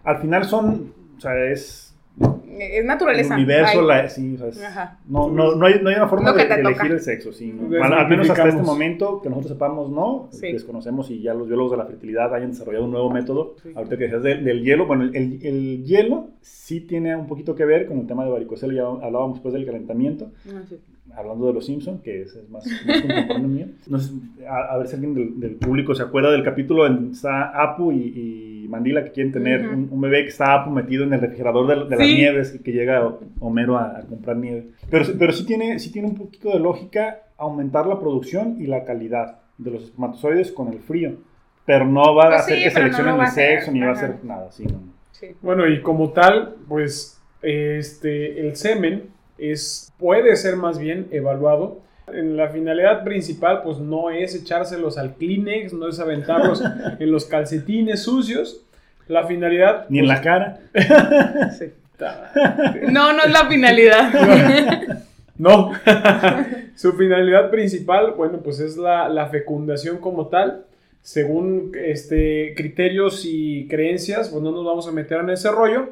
al 0.04 0.16
final 0.18 0.44
son, 0.46 0.92
o 1.18 1.20
sea, 1.20 1.36
es 1.50 1.83
Es 2.60 2.80
el 2.80 2.86
naturaleza. 2.86 3.34
universo, 3.34 3.80
Ay. 3.80 3.86
la, 3.86 4.08
sí, 4.08 4.34
o 4.34 4.38
sea, 4.38 4.48
es- 4.48 4.62
Ajá. 4.62 4.98
no, 5.08 5.30
no, 5.30 5.54
no, 5.54 5.66
hay, 5.66 5.74
no 5.82 5.88
hay 5.90 5.96
una 5.96 6.08
forma 6.08 6.32
de, 6.32 6.46
de 6.46 6.54
elegir 6.54 6.92
el 6.92 7.00
sexo, 7.00 7.32
sí. 7.32 7.46
¿no? 7.46 7.62
Desmitificamos. 7.68 7.98
Al, 7.98 8.08
menos 8.08 8.30
hasta 8.30 8.48
este 8.48 8.62
momento, 8.62 9.20
que 9.22 9.28
nosotros 9.28 9.52
sepamos, 9.52 9.90
no, 9.90 10.28
Sí. 10.30 10.52
desconocemos 10.52 11.10
y 11.10 11.20
ya 11.22 11.34
los 11.34 11.46
biólogos 11.48 11.72
de 11.72 11.78
la 11.78 11.86
fertilidad 11.86 12.34
hayan 12.34 12.50
desarrollado 12.50 12.84
un 12.84 12.90
nuevo 12.92 13.10
método. 13.10 13.54
Sí. 13.62 13.70
Ahorita 13.74 13.96
que 13.96 14.04
decías 14.04 14.22
del, 14.22 14.44
del 14.44 14.62
hielo, 14.64 14.86
bueno, 14.86 15.04
el, 15.04 15.14
el- 15.16 15.46
el 15.46 15.84
hielo 15.84 16.28
sí 16.40 16.80
tiene 16.80 17.16
un 17.16 17.26
poquito 17.26 17.54
que 17.54 17.64
ver 17.64 17.86
con 17.86 17.98
el 17.98 18.06
tema 18.06 18.24
de 18.24 18.30
varicocele, 18.30 18.74
ya 18.74 18.84
hablábamos 18.86 19.34
después 19.34 19.54
del 19.54 19.66
calentamiento, 19.66 20.30
Ah, 20.48 20.62
sí. 20.68 20.76
hablando 21.16 21.46
de 21.46 21.52
los 21.52 21.64
Simpsons, 21.66 22.00
que 22.02 22.22
es, 22.22 22.34
es 22.34 22.48
más, 22.50 22.64
más 22.86 23.00
contemporáneo 23.02 23.48
mío. 23.48 23.66
No 23.88 23.98
sé, 23.98 24.12
a, 24.48 24.74
a 24.74 24.78
ver 24.78 24.88
si 24.88 24.94
alguien 24.94 25.14
del, 25.14 25.38
del 25.40 25.54
público 25.56 25.94
se 25.94 26.02
acuerda 26.02 26.30
del 26.30 26.42
capítulo 26.42 26.86
en 26.86 27.10
está 27.12 27.50
Apu 27.62 27.92
y, 27.92 27.96
y 28.16 28.53
Mandila 28.68 29.04
que 29.04 29.12
quieren 29.12 29.32
tener 29.32 29.68
un, 29.68 29.88
un 29.90 30.00
bebé 30.00 30.22
que 30.22 30.28
está 30.28 30.64
metido 30.66 31.04
en 31.04 31.12
el 31.12 31.20
refrigerador 31.20 31.66
de, 31.66 31.96
de 31.96 31.96
las 31.96 32.06
nieves 32.06 32.54
y 32.54 32.62
que 32.62 32.72
llega 32.72 33.16
Homero 33.40 33.76
a, 33.78 33.98
a 33.98 34.02
comprar 34.02 34.36
nieve. 34.36 34.68
Pero, 34.90 35.04
pero 35.18 35.32
sí, 35.32 35.46
tiene, 35.46 35.78
sí 35.78 35.92
tiene 35.92 36.08
un 36.08 36.14
poquito 36.14 36.50
de 36.50 36.58
lógica 36.58 37.22
aumentar 37.36 37.86
la 37.86 37.98
producción 37.98 38.56
y 38.60 38.66
la 38.66 38.84
calidad 38.84 39.40
de 39.58 39.70
los 39.70 39.84
espermatozoides 39.84 40.52
con 40.52 40.72
el 40.72 40.80
frío. 40.80 41.16
Pero 41.66 41.86
no 41.86 42.14
va 42.14 42.26
Pues 42.26 42.34
a 42.34 42.38
hacer 42.40 42.56
sí, 42.56 42.62
que 42.62 42.68
no 42.68 42.74
seleccionen 42.74 43.14
va 43.14 43.18
el 43.20 43.26
hacer, 43.26 43.56
sexo 43.58 43.72
ni 43.72 43.80
va 43.80 43.88
a 43.88 43.92
hacer 43.92 44.24
nada. 44.24 44.50
Sí, 44.52 44.64
no. 44.66 44.80
Sí. 45.12 45.28
Bueno, 45.42 45.66
y 45.68 45.80
como 45.80 46.10
tal, 46.10 46.56
pues 46.68 47.22
este, 47.42 48.40
el 48.40 48.56
semen 48.56 49.04
es, 49.38 49.92
puede 49.98 50.36
ser 50.36 50.56
más 50.56 50.78
bien 50.78 51.08
evaluado. 51.10 51.80
En 52.06 52.36
la 52.36 52.48
finalidad 52.48 53.02
principal, 53.02 53.62
pues 53.62 53.78
no 53.78 54.10
es 54.10 54.34
echárselos 54.34 54.98
al 54.98 55.14
Kleenex, 55.14 55.72
no 55.72 55.88
es 55.88 55.98
aventarlos 55.98 56.62
en 56.98 57.10
los 57.10 57.24
calcetines 57.24 58.02
sucios. 58.02 58.60
La 59.08 59.26
finalidad. 59.26 59.86
Ni 59.88 59.98
en 59.98 60.06
pues, 60.06 60.16
la 60.16 60.22
cara. 60.22 60.58
Sí. 61.58 61.66
No, 62.90 63.12
no 63.12 63.22
es 63.22 63.32
la 63.32 63.46
finalidad. 63.48 65.04
No. 65.36 65.72
Su 66.76 66.92
finalidad 66.92 67.50
principal, 67.50 68.12
bueno, 68.12 68.38
pues 68.38 68.60
es 68.60 68.76
la, 68.76 69.08
la 69.08 69.26
fecundación 69.26 69.98
como 69.98 70.28
tal. 70.28 70.64
Según 71.02 71.72
este, 71.74 72.54
criterios 72.56 73.24
y 73.24 73.66
creencias, 73.66 74.28
pues 74.28 74.40
no 74.42 74.52
nos 74.52 74.64
vamos 74.64 74.86
a 74.86 74.92
meter 74.92 75.18
en 75.18 75.30
ese 75.30 75.50
rollo. 75.50 75.90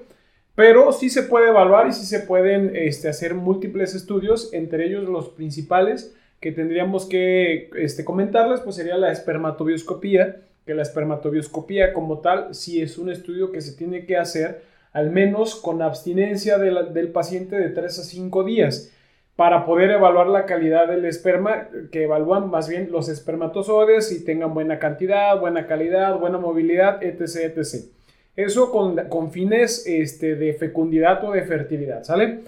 Pero 0.54 0.92
sí 0.92 1.08
se 1.08 1.22
puede 1.22 1.48
evaluar 1.48 1.88
y 1.88 1.92
sí 1.92 2.04
se 2.04 2.20
pueden 2.20 2.72
este, 2.74 3.08
hacer 3.08 3.34
múltiples 3.34 3.94
estudios, 3.94 4.52
entre 4.52 4.86
ellos 4.86 5.04
los 5.08 5.30
principales 5.30 6.14
que 6.40 6.52
tendríamos 6.52 7.06
que 7.06 7.70
este, 7.76 8.04
comentarles, 8.04 8.60
pues 8.60 8.76
sería 8.76 8.96
la 8.96 9.12
espermatobioscopía, 9.12 10.42
que 10.66 10.74
la 10.74 10.82
espermatobioscopía 10.82 11.92
como 11.92 12.18
tal 12.18 12.54
sí 12.54 12.82
es 12.82 12.98
un 12.98 13.10
estudio 13.10 13.52
que 13.52 13.60
se 13.60 13.76
tiene 13.76 14.06
que 14.06 14.16
hacer 14.16 14.62
al 14.92 15.10
menos 15.10 15.54
con 15.54 15.80
abstinencia 15.80 16.58
del 16.58 17.08
paciente 17.08 17.56
de 17.56 17.70
3 17.70 17.98
a 17.98 18.02
5 18.02 18.44
días 18.44 18.92
para 19.36 19.64
poder 19.64 19.90
evaluar 19.90 20.26
la 20.26 20.44
calidad 20.44 20.88
del 20.88 21.06
esperma, 21.06 21.68
que 21.90 22.04
evalúan 22.04 22.50
más 22.50 22.68
bien 22.68 22.90
los 22.92 23.08
espermatozoides 23.08 24.12
y 24.12 24.24
tengan 24.24 24.52
buena 24.52 24.78
cantidad, 24.78 25.40
buena 25.40 25.66
calidad, 25.66 26.18
buena 26.18 26.38
movilidad, 26.38 27.02
etc. 27.02 27.56
etc. 27.56 27.86
Eso 28.34 28.70
con, 28.70 29.30
fines 29.30 29.86
este, 29.86 30.36
de 30.36 30.54
fecundidad 30.54 31.22
o 31.24 31.32
de 31.32 31.42
fertilidad, 31.42 32.02
¿sale? 32.02 32.40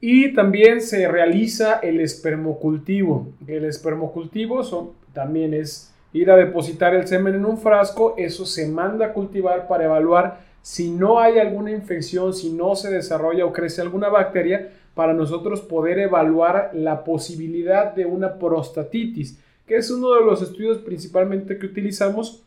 Y 0.00 0.34
también 0.34 0.80
se 0.80 1.06
realiza 1.08 1.78
el 1.80 2.00
espermocultivo. 2.00 3.28
El 3.46 3.64
espermocultivo 3.64 4.94
también 5.12 5.54
es 5.54 5.92
ir 6.12 6.30
a 6.30 6.36
depositar 6.36 6.94
el 6.94 7.06
semen 7.06 7.34
en 7.34 7.44
un 7.44 7.58
frasco, 7.58 8.14
eso 8.16 8.46
se 8.46 8.66
manda 8.66 9.06
a 9.06 9.12
cultivar 9.12 9.68
para 9.68 9.84
evaluar 9.84 10.40
si 10.62 10.90
no 10.90 11.18
hay 11.18 11.38
alguna 11.38 11.70
infección, 11.70 12.34
si 12.34 12.52
no 12.52 12.74
se 12.74 12.90
desarrolla 12.90 13.46
o 13.46 13.52
crece 13.52 13.80
alguna 13.80 14.08
bacteria, 14.08 14.70
para 14.94 15.14
nosotros 15.14 15.60
poder 15.60 16.00
evaluar 16.00 16.72
la 16.74 17.04
posibilidad 17.04 17.94
de 17.94 18.04
una 18.04 18.38
prostatitis, 18.38 19.38
que 19.66 19.76
es 19.76 19.90
uno 19.90 20.12
de 20.14 20.24
los 20.24 20.42
estudios 20.42 20.78
principalmente 20.78 21.56
que 21.56 21.66
utilizamos 21.66 22.42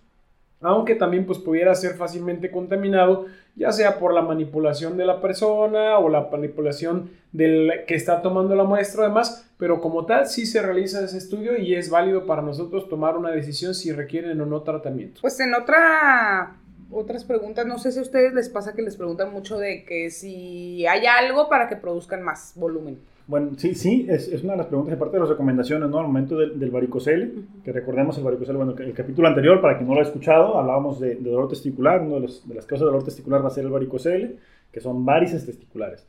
aunque 0.61 0.95
también 0.95 1.25
pues 1.25 1.39
pudiera 1.39 1.73
ser 1.75 1.95
fácilmente 1.95 2.51
contaminado, 2.51 3.25
ya 3.55 3.71
sea 3.71 3.99
por 3.99 4.13
la 4.13 4.21
manipulación 4.21 4.97
de 4.97 5.05
la 5.05 5.21
persona 5.21 5.97
o 5.97 6.09
la 6.09 6.29
manipulación 6.31 7.11
del 7.31 7.85
que 7.87 7.95
está 7.95 8.21
tomando 8.21 8.55
la 8.55 8.63
muestra 8.63 9.05
además, 9.05 9.49
pero 9.57 9.81
como 9.81 10.05
tal 10.05 10.27
sí 10.27 10.45
se 10.45 10.61
realiza 10.61 11.03
ese 11.03 11.17
estudio 11.17 11.57
y 11.57 11.75
es 11.75 11.89
válido 11.89 12.25
para 12.25 12.41
nosotros 12.41 12.87
tomar 12.89 13.17
una 13.17 13.31
decisión 13.31 13.73
si 13.73 13.91
requieren 13.91 14.39
o 14.41 14.45
no 14.45 14.61
tratamiento. 14.61 15.21
Pues 15.21 15.39
en 15.39 15.53
otra 15.53 16.57
otras 16.91 17.23
preguntas, 17.23 17.65
no 17.65 17.79
sé 17.79 17.91
si 17.91 17.99
a 17.99 18.01
ustedes 18.01 18.33
les 18.33 18.49
pasa 18.49 18.73
que 18.73 18.81
les 18.81 18.97
preguntan 18.97 19.31
mucho 19.31 19.57
de 19.57 19.85
que 19.85 20.09
si 20.11 20.85
hay 20.85 21.05
algo 21.05 21.47
para 21.47 21.69
que 21.69 21.75
produzcan 21.75 22.21
más 22.21 22.53
volumen. 22.55 22.99
Bueno, 23.31 23.51
sí, 23.55 23.75
sí, 23.75 24.05
es, 24.09 24.27
es 24.27 24.43
una 24.43 24.51
de 24.51 24.57
las 24.57 24.67
preguntas, 24.67 24.93
aparte 24.93 25.15
de 25.15 25.21
las 25.21 25.29
recomendaciones, 25.29 25.89
¿no? 25.89 25.99
Al 25.99 26.07
momento 26.07 26.37
del, 26.37 26.59
del 26.59 26.69
varicocele, 26.69 27.31
que 27.63 27.71
recordemos 27.71 28.17
el 28.17 28.25
varicocele, 28.25 28.57
bueno, 28.57 28.75
el 28.77 28.91
capítulo 28.91 29.25
anterior, 29.29 29.61
para 29.61 29.77
quien 29.77 29.87
no 29.87 29.93
lo 29.93 30.01
ha 30.01 30.03
escuchado, 30.03 30.57
hablábamos 30.57 30.99
de, 30.99 31.15
de 31.15 31.29
dolor 31.29 31.47
testicular, 31.47 32.01
una 32.01 32.15
de, 32.15 32.29
de 32.43 32.53
las 32.53 32.65
causas 32.65 32.81
de 32.81 32.85
dolor 32.87 33.05
testicular 33.05 33.41
va 33.41 33.47
a 33.47 33.51
ser 33.51 33.63
el 33.63 33.71
varicocele, 33.71 34.35
que 34.69 34.81
son 34.81 35.05
varices 35.05 35.45
testiculares. 35.45 36.05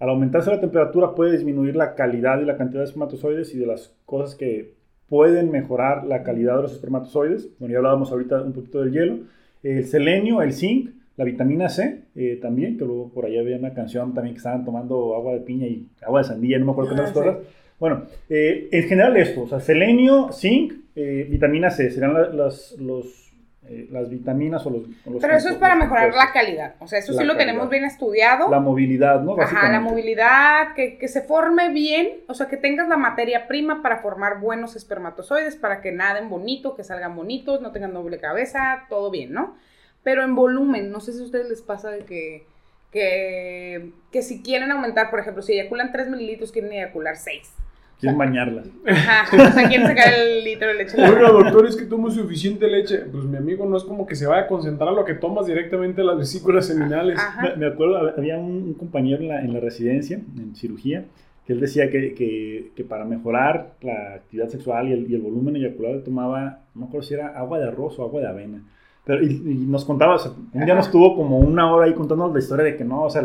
Al 0.00 0.08
aumentarse 0.08 0.50
la 0.50 0.58
temperatura 0.58 1.14
puede 1.14 1.34
disminuir 1.34 1.76
la 1.76 1.94
calidad 1.94 2.40
y 2.40 2.44
la 2.44 2.56
cantidad 2.56 2.80
de 2.80 2.86
espermatozoides 2.86 3.54
y 3.54 3.58
de 3.58 3.66
las 3.66 3.94
cosas 4.04 4.34
que 4.34 4.74
pueden 5.08 5.52
mejorar 5.52 6.04
la 6.04 6.24
calidad 6.24 6.56
de 6.56 6.62
los 6.62 6.72
espermatozoides. 6.72 7.48
Bueno, 7.60 7.74
ya 7.74 7.78
hablábamos 7.78 8.10
ahorita 8.10 8.42
un 8.42 8.52
poquito 8.52 8.80
del 8.80 8.90
hielo. 8.90 9.18
El 9.62 9.84
selenio, 9.84 10.42
el 10.42 10.52
zinc, 10.52 10.90
la 11.16 11.24
vitamina 11.24 11.68
C 11.68 12.02
eh, 12.14 12.38
también, 12.42 12.76
que 12.78 12.84
luego 12.84 13.10
por 13.10 13.24
ahí 13.24 13.38
había 13.38 13.56
una 13.56 13.72
canción 13.72 14.12
también 14.14 14.34
que 14.34 14.38
estaban 14.38 14.64
tomando 14.64 15.14
agua 15.14 15.32
de 15.34 15.40
piña 15.40 15.66
y 15.66 15.88
agua 16.02 16.20
de 16.20 16.28
sandía, 16.28 16.58
no 16.58 16.66
me 16.66 16.72
acuerdo 16.72 16.94
qué 16.94 17.00
Ah, 17.00 17.04
otras 17.08 17.12
cosas. 17.12 17.36
Bueno, 17.78 18.02
eh, 18.28 18.68
en 18.72 18.82
general 18.88 19.16
esto, 19.16 19.42
o 19.42 19.48
sea, 19.48 19.60
selenio, 19.60 20.30
zinc, 20.32 20.72
eh, 20.94 21.26
vitamina 21.28 21.70
C, 21.70 21.90
serán 21.90 22.14
la- 22.14 22.28
las, 22.30 22.72
los, 22.78 23.32
eh, 23.68 23.88
las 23.90 24.08
vitaminas 24.08 24.64
o 24.66 24.70
los... 24.70 24.82
o 25.06 25.10
los 25.10 25.20
Pero 25.22 25.36
eso 25.36 25.48
es 25.50 25.56
para 25.56 25.74
mejorar 25.74 26.04
compuestos. 26.10 26.26
la 26.34 26.40
calidad. 26.40 26.74
O 26.80 26.86
sea, 26.86 27.00
eso 27.00 27.12
sí 27.12 27.18
lo 27.24 27.32
calidad. 27.34 27.46
tenemos 27.46 27.68
bien 27.68 27.84
estudiado. 27.84 28.48
La 28.50 28.60
movilidad, 28.60 29.20
¿no? 29.22 29.38
Ajá, 29.40 29.70
la 29.70 29.80
movilidad, 29.80 30.74
que, 30.74 30.96
que 30.98 31.08
se 31.08 31.20
forme 31.22 31.70
bien, 31.72 32.08
o 32.28 32.34
sea, 32.34 32.46
que 32.48 32.56
tengas 32.56 32.88
la 32.88 32.96
materia 32.96 33.46
prima 33.48 33.82
para 33.82 33.98
formar 33.98 34.40
buenos 34.40 34.76
espermatozoides, 34.76 35.56
para 35.56 35.80
que 35.82 35.92
naden 35.92 36.28
bonito, 36.30 36.76
que 36.76 36.84
salgan 36.84 37.14
bonitos, 37.16 37.60
no 37.60 37.72
tengan 37.72 37.92
doble 37.92 38.18
cabeza, 38.18 38.84
todo 38.88 39.10
bien, 39.10 39.32
¿no? 39.32 39.56
Pero 40.06 40.22
en 40.22 40.36
volumen, 40.36 40.92
no 40.92 41.00
sé 41.00 41.12
si 41.12 41.20
a 41.20 41.24
ustedes 41.24 41.48
les 41.48 41.62
pasa 41.62 41.90
de 41.90 42.04
que, 42.04 42.44
que, 42.92 43.90
que 44.12 44.22
si 44.22 44.40
quieren 44.40 44.70
aumentar, 44.70 45.10
por 45.10 45.18
ejemplo, 45.18 45.42
si 45.42 45.54
eyaculan 45.54 45.90
3 45.90 46.10
mililitros, 46.10 46.52
quieren 46.52 46.70
eyacular 46.70 47.16
6. 47.16 47.52
Quieren 47.98 48.16
bañarla. 48.16 48.62
Ajá, 48.86 49.36
o 49.48 49.52
sea, 49.52 49.66
quieren 49.66 49.84
sacar 49.84 50.14
el 50.14 50.44
litro 50.44 50.68
de 50.68 50.74
leche. 50.74 50.96
Oiga, 50.96 51.28
doctor, 51.28 51.66
es 51.66 51.74
que 51.74 51.86
tomo 51.86 52.08
suficiente 52.08 52.68
leche. 52.68 52.98
Pues 52.98 53.24
mi 53.24 53.36
amigo 53.36 53.66
no 53.66 53.76
es 53.76 53.82
como 53.82 54.06
que 54.06 54.14
se 54.14 54.28
vaya 54.28 54.42
a 54.42 54.46
concentrar 54.46 54.92
lo 54.92 55.04
que 55.04 55.14
tomas 55.14 55.48
directamente 55.48 56.02
en 56.02 56.06
las 56.06 56.18
vesículas 56.18 56.68
seminales. 56.68 57.18
Ajá. 57.18 57.42
Me, 57.42 57.56
me 57.56 57.66
acuerdo, 57.66 57.96
había 58.16 58.38
un, 58.38 58.62
un 58.62 58.74
compañero 58.74 59.22
en 59.22 59.28
la, 59.28 59.40
en 59.40 59.52
la 59.52 59.58
residencia, 59.58 60.20
en 60.38 60.54
cirugía, 60.54 61.04
que 61.44 61.52
él 61.52 61.58
decía 61.58 61.90
que, 61.90 62.14
que, 62.14 62.70
que 62.76 62.84
para 62.84 63.04
mejorar 63.04 63.72
la 63.80 64.14
actividad 64.14 64.50
sexual 64.50 64.86
y 64.86 64.92
el, 64.92 65.10
y 65.10 65.16
el 65.16 65.22
volumen 65.22 65.56
eyaculado 65.56 65.98
tomaba, 66.04 66.60
no 66.76 66.82
me 66.82 66.86
acuerdo 66.86 67.08
si 67.08 67.14
era 67.14 67.36
agua 67.36 67.58
de 67.58 67.66
arroz 67.66 67.98
o 67.98 68.04
agua 68.04 68.20
de 68.20 68.28
avena. 68.28 68.62
Pero, 69.06 69.22
y, 69.22 69.26
y 69.26 69.66
nos 69.66 69.84
contaba, 69.84 70.16
o 70.16 70.18
sea, 70.18 70.32
un 70.52 70.64
día 70.64 70.74
nos 70.74 70.90
tuvo 70.90 71.14
como 71.16 71.38
una 71.38 71.72
hora 71.72 71.86
ahí 71.86 71.94
contándonos 71.94 72.34
la 72.34 72.40
historia 72.40 72.64
de 72.64 72.76
que 72.76 72.84
no, 72.84 73.04
o 73.04 73.10
sea, 73.10 73.22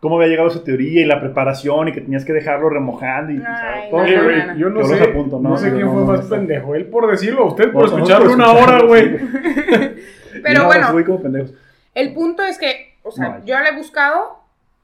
cómo 0.00 0.16
había 0.16 0.28
llegado 0.28 0.50
su 0.50 0.60
teoría 0.60 1.02
y 1.02 1.04
la 1.04 1.20
preparación 1.20 1.88
y 1.88 1.92
que 1.92 2.00
tenías 2.00 2.24
que 2.24 2.32
dejarlo 2.32 2.68
remojando 2.68 3.32
y, 3.32 3.42
Ay, 3.44 3.90
todo 3.90 4.06
no, 4.06 4.06
no, 4.06 4.46
no. 4.46 4.56
yo 4.56 4.70
no 4.70 4.84
sé, 4.84 5.02
apunto, 5.02 5.40
no, 5.40 5.48
no, 5.50 5.56
sé 5.56 5.72
quién 5.72 5.90
fue 5.90 6.00
no, 6.00 6.06
más 6.06 6.26
pendejo, 6.26 6.74
él 6.76 6.86
por 6.86 7.10
decirlo, 7.10 7.46
usted 7.46 7.72
por 7.72 7.82
Nosotros 7.82 8.08
escucharlo 8.08 8.26
por 8.28 8.36
una 8.36 8.52
hora, 8.52 8.82
güey. 8.86 9.18
Pero 10.42 10.66
bueno. 10.66 10.88
fui 10.92 11.04
como 11.04 11.20
pendejos. 11.22 11.54
El 11.94 12.12
punto 12.12 12.44
es 12.44 12.58
que, 12.58 12.94
o 13.02 13.10
sea, 13.10 13.28
No 13.28 13.34
hay. 13.36 13.42
yo 13.46 13.58
lo 13.58 13.66
he 13.66 13.74
buscado, 13.74 14.38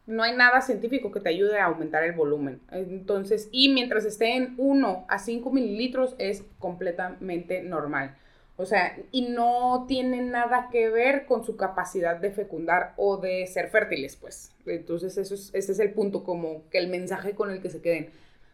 no 0.06 0.22
hay 0.22 0.34
nada 0.34 0.60
científico 0.60 1.12
que 1.12 1.20
te 1.20 1.28
ayude 1.28 1.60
a 1.60 1.66
aumentar 1.66 2.02
el 2.04 2.12
volumen. 2.12 2.60
Entonces, 2.72 3.48
y 3.52 3.72
mientras 3.72 4.04
esté 4.04 4.36
en 4.36 4.54
1 4.56 5.04
a 5.08 5.18
5 5.18 5.50
mililitros 5.52 6.16
es 6.18 6.44
completamente 6.58 7.62
normal. 7.62 8.16
O 8.62 8.66
sea, 8.66 8.96
y 9.10 9.22
no 9.28 9.84
tiene 9.88 10.22
nada 10.22 10.68
que 10.70 10.88
ver 10.88 11.26
con 11.26 11.44
su 11.44 11.56
capacidad 11.56 12.16
de 12.16 12.30
fecundar 12.30 12.94
o 12.96 13.16
de 13.16 13.46
ser 13.46 13.68
fértiles, 13.68 14.16
pues. 14.16 14.54
Entonces, 14.66 15.18
eso 15.18 15.34
es, 15.34 15.50
ese 15.52 15.72
es 15.72 15.78
el 15.80 15.92
punto, 15.92 16.22
como 16.22 16.68
que 16.70 16.78
el 16.78 16.88
mensaje 16.88 17.34
con 17.34 17.50
el 17.50 17.60
que 17.60 17.70
se 17.70 17.82
queden. 17.82 18.10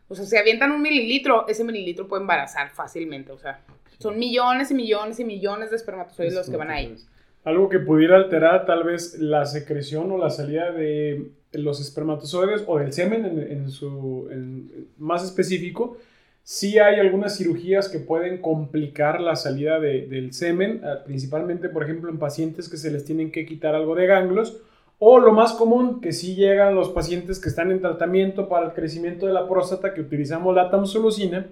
O 0.09 0.15
sea, 0.15 0.25
si 0.25 0.37
avientan 0.37 0.73
un 0.73 0.81
mililitro, 0.81 1.47
ese 1.47 1.65
mililitro 1.65 2.09
puede 2.09 2.23
embarazar 2.23 2.71
fácilmente. 2.71 3.33
O 3.33 3.39
sea, 3.39 3.61
son 3.99 4.19
millones 4.19 4.71
y 4.71 4.75
millones 4.75 5.21
y 5.21 5.25
millones 5.25 5.71
de 5.71 5.77
espermatozoides 5.77 6.35
los 6.35 6.49
que 6.49 6.57
van 6.57 6.71
ahí. 6.71 6.97
Algo 7.45 7.69
que 7.69 7.79
pudiera 7.79 8.17
alterar 8.17 8.67
tal 8.67 8.85
vez 8.85 9.19
la 9.19 9.45
secreción 9.45 10.11
o 10.11 10.19
la 10.19 10.31
salida 10.31 10.73
de 10.73 11.31
los 11.53 11.81
espermatozoides 11.81 12.65
o 12.67 12.79
del 12.79 12.93
semen 12.93 13.25
en, 13.25 13.71
su 13.71 14.29
más 14.99 15.25
específico. 15.25 15.99
Sí 16.51 16.79
hay 16.79 16.99
algunas 16.99 17.37
cirugías 17.37 17.91
que 17.91 17.99
pueden 17.99 18.39
complicar 18.39 19.21
la 19.21 19.37
salida 19.37 19.79
de- 19.81 20.07
del 20.07 20.33
semen, 20.33 20.81
ah, 20.83 21.05
principalmente 21.05 21.69
por 21.69 21.83
ejemplo 21.83 22.09
en 22.11 22.19
pacientes 22.19 22.71
que 22.71 22.79
se 22.79 22.91
les 22.91 23.05
tienen 23.05 23.31
que 23.31 23.45
quitar 23.45 23.75
algo 23.75 23.95
de 23.95 24.07
ganglios. 24.07 24.59
O 24.99 25.19
lo 25.19 25.35
más 25.35 25.53
común, 25.53 26.01
que 26.01 26.13
sí 26.15 26.37
llegan 26.37 26.75
los 26.75 26.89
pacientes 26.89 27.39
que 27.39 27.51
están 27.51 27.71
en 27.71 27.83
tratamiento 27.83 28.49
para 28.49 28.65
el 28.65 28.73
crecimiento 28.73 29.27
de 29.27 29.35
la 29.35 29.47
próstata, 29.47 29.93
que 29.93 30.01
utilizamos 30.01 30.55
la 30.55 30.71
tamsulusina, 30.71 31.45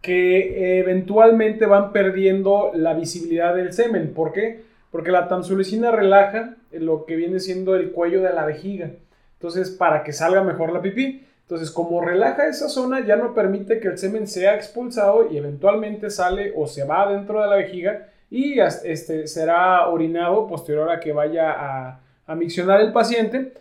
que 0.00 0.78
eventualmente 0.80 1.66
van 1.66 1.92
perdiendo 1.92 2.70
la 2.74 2.94
visibilidad 2.94 3.54
del 3.54 3.74
semen. 3.74 4.14
¿Por 4.14 4.32
qué? 4.32 4.62
Porque 4.90 5.10
la 5.12 5.28
tamsulusina 5.28 5.90
relaja 5.90 6.56
lo 6.72 7.04
que 7.04 7.14
viene 7.16 7.40
siendo 7.40 7.76
el 7.76 7.90
cuello 7.92 8.22
de 8.22 8.32
la 8.32 8.46
vejiga. 8.46 8.90
Entonces, 9.34 9.70
para 9.70 10.02
que 10.02 10.14
salga 10.14 10.42
mejor 10.42 10.72
la 10.72 10.80
pipí. 10.80 11.26
Entonces, 11.50 11.72
como 11.72 12.00
relaja 12.00 12.46
esa 12.46 12.68
zona, 12.68 13.04
ya 13.04 13.16
no 13.16 13.34
permite 13.34 13.80
que 13.80 13.88
el 13.88 13.98
semen 13.98 14.28
sea 14.28 14.54
expulsado 14.54 15.28
y 15.32 15.36
eventualmente 15.36 16.08
sale 16.08 16.52
o 16.56 16.68
se 16.68 16.84
va 16.84 17.10
dentro 17.12 17.42
de 17.42 17.48
la 17.48 17.56
vejiga 17.56 18.06
y 18.30 18.60
este, 18.60 19.26
será 19.26 19.88
orinado 19.88 20.46
posterior 20.46 20.88
a 20.90 21.00
que 21.00 21.12
vaya 21.12 21.50
a, 21.50 22.00
a 22.28 22.34
miccionar 22.36 22.80
el 22.80 22.92
paciente. 22.92 23.52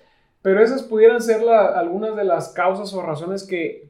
Pero 0.44 0.62
esas 0.64 0.84
pudieran 0.84 1.20
ser 1.20 1.42
algunas 1.50 2.16
de 2.16 2.26
las 2.26 2.50
causas 2.50 2.94
o 2.94 3.02
razones 3.02 3.44
que 3.44 3.90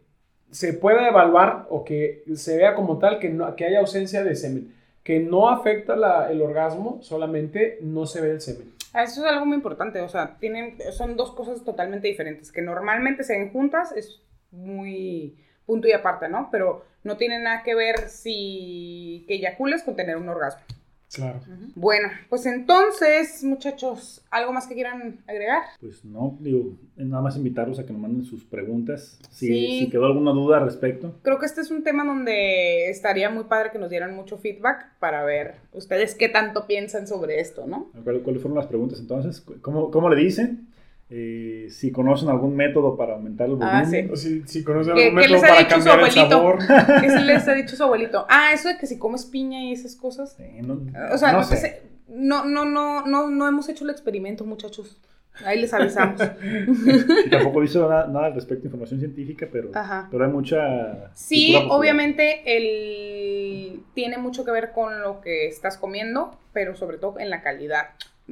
se 0.50 0.72
pueda 0.72 1.10
evaluar 1.10 1.68
o 1.70 1.84
que 1.84 2.24
se 2.36 2.56
vea 2.56 2.76
como 2.76 3.00
tal 3.00 3.20
que, 3.20 3.28
no, 3.28 3.54
que 3.58 3.66
haya 3.66 3.80
ausencia 3.82 4.24
de 4.24 4.34
semen, 4.34 4.74
que 5.04 5.20
no 5.20 5.50
afecta 5.50 5.98
la- 5.98 6.32
el 6.32 6.42
orgasmo, 6.42 7.00
solamente 7.02 7.80
no 7.82 8.06
se 8.06 8.22
ve 8.22 8.32
el 8.32 8.40
semen. 8.40 8.72
Ah, 8.94 9.04
Eso 9.04 9.24
es 9.24 9.32
algo 9.32 9.46
muy 9.46 9.56
importante, 9.56 10.02
o 10.02 10.10
sea, 10.10 10.38
tienen, 10.40 10.78
son 10.92 11.16
dos 11.16 11.32
cosas 11.32 11.64
totalmente 11.64 12.08
diferentes, 12.08 12.52
que 12.52 12.62
normalmente 12.62 13.24
se 13.24 13.38
ven 13.38 13.52
juntas, 13.52 13.92
es 13.92 14.22
muy 14.52 15.38
punto 15.66 15.88
y 15.88 15.92
aparte, 15.92 16.28
¿no? 16.28 16.50
Pero 16.52 16.86
no 17.04 17.18
tiene 17.18 17.40
nada 17.40 17.62
que 17.62 17.76
ver 17.76 18.10
si 18.10 19.26
que 19.28 19.36
eyacules 19.36 19.84
con 19.84 19.96
tener 19.96 20.18
un 20.18 20.28
orgasmo. 20.30 20.64
Claro. 21.14 21.40
Bueno, 21.76 22.10
pues 22.30 22.46
entonces, 22.46 23.44
muchachos, 23.44 24.24
¿algo 24.30 24.54
más 24.54 24.68
que 24.68 24.76
quieran 24.76 25.20
agregar? 25.28 25.64
Pues 25.82 26.06
no, 26.06 26.38
digo, 26.40 26.78
nada 26.96 27.24
más 27.24 27.36
invitarlos 27.36 27.80
a 27.80 27.86
que 27.86 27.94
nos 27.94 28.02
manden 28.02 28.24
sus 28.26 28.46
preguntas. 28.46 29.20
Si, 29.32 29.48
Sí. 29.48 29.80
si 29.80 29.90
quedó 29.90 30.06
alguna 30.06 30.32
duda 30.32 30.58
al 30.60 30.66
respecto. 30.66 31.16
Creo 31.24 31.40
que 31.40 31.48
este 31.48 31.62
es 31.62 31.72
un 31.72 31.84
tema 31.84 32.06
donde 32.06 32.90
estaría 32.90 33.30
muy 33.30 33.46
padre 33.46 33.72
que 33.72 33.80
nos 33.80 33.90
dieran 33.90 34.16
mucho 34.16 34.38
feedback 34.38 34.98
para 35.00 35.24
ver 35.24 35.56
ustedes 35.74 36.14
qué 36.16 36.30
tanto 36.30 36.68
piensan 36.68 37.08
sobre 37.08 37.40
esto, 37.40 37.66
¿no? 37.66 37.90
¿Cuál- 38.04 38.22
¿Cuáles 38.22 38.42
fueron 38.42 38.58
las 38.58 38.68
preguntas 38.68 39.00
entonces? 39.00 39.42
¿Cómo, 39.62 39.90
cómo 39.92 40.10
le 40.10 40.16
dicen? 40.22 40.68
Eh, 41.12 41.68
si 41.72 41.92
conocen 41.92 42.30
algún 42.30 42.56
método 42.56 42.96
para 42.96 43.14
aumentar 43.14 43.48
el 43.48 43.54
volumen. 43.56 43.76
Ah, 43.76 43.86
sí. 43.86 44.08
O 44.12 44.16
Si, 44.16 44.44
si 44.46 44.64
conocen 44.64 44.94
¿Qué- 44.96 45.06
algún 45.06 45.16
método 45.16 45.38
ha 45.38 45.42
para 45.42 45.60
dicho 45.60 45.76
su 45.82 45.86
cambiar 45.88 46.08
el 46.08 46.12
sabor. 46.30 46.60
¿Qué 47.02 47.10
se 47.10 47.22
les 47.22 47.48
ha 47.48 47.54
dicho 47.56 47.76
su 47.76 47.84
abuelito? 47.84 48.26
Ah, 48.30 48.52
eso 48.54 48.70
de 48.70 48.78
que 48.78 48.86
si 48.86 49.00
comes 49.00 49.26
piña 49.26 49.64
y 49.64 49.72
esas 49.74 49.96
cosas. 49.96 50.36
Sí, 50.38 50.44
no, 50.62 50.80
O 51.12 51.18
sea, 51.18 51.32
no 51.32 51.40
no, 51.40 51.44
sé. 51.44 51.82
no, 52.08 52.46
no, 52.46 52.66
no, 52.66 53.06
no, 53.08 53.28
no 53.30 53.48
hemos 53.48 53.68
hecho 53.70 53.86
el 53.86 53.90
experimento, 53.90 54.46
muchachos. 54.46 55.02
Ahí 55.46 55.60
les 55.62 55.74
avisamos. 55.74 56.20
Tampoco 57.32 57.60
he 57.60 57.62
visto 57.62 57.88
nada, 57.90 58.08
nada 58.08 58.26
al 58.28 58.34
respecto 58.36 58.64
de 58.64 58.68
información 58.68 59.00
científica, 59.00 59.48
pero, 59.52 59.70
Ajá. 59.74 60.10
pero 60.12 60.26
hay 60.26 60.32
mucha. 60.32 61.12
Sí, 61.16 61.56
obviamente 61.70 62.42
el 62.46 63.82
tiene 63.94 64.18
mucho 64.18 64.44
que 64.46 64.52
ver 64.52 64.72
con 64.74 65.02
lo 65.02 65.22
que 65.22 65.48
estás 65.48 65.78
comiendo, 65.78 66.38
pero 66.54 66.76
sobre 66.76 66.98
todo 66.98 67.20
en 67.20 67.30
la 67.30 67.42
calidad 67.42 67.86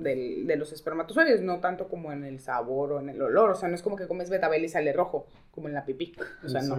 del- 0.03 0.47
de 0.47 0.55
los 0.55 0.71
espermatozoides, 0.73 1.41
no 1.41 1.60
tanto 1.60 1.88
como 1.88 2.12
en 2.12 2.23
el 2.23 2.39
sabor 2.39 2.93
o 2.93 2.99
en 2.99 3.10
el 3.10 3.21
olor. 3.21 3.51
O 3.51 3.55
sea, 3.55 3.69
no 3.69 3.75
es 3.75 3.81
como 3.81 3.95
que 3.95 4.07
comes 4.07 4.29
betabel 4.29 4.63
y 4.65 4.69
sale 4.69 4.93
rojo, 4.93 5.27
como 5.51 5.67
en 5.67 5.73
la 5.73 5.86
pipí. 5.86 6.15
O 6.43 6.49
sea, 6.49 6.62
no. 6.62 6.75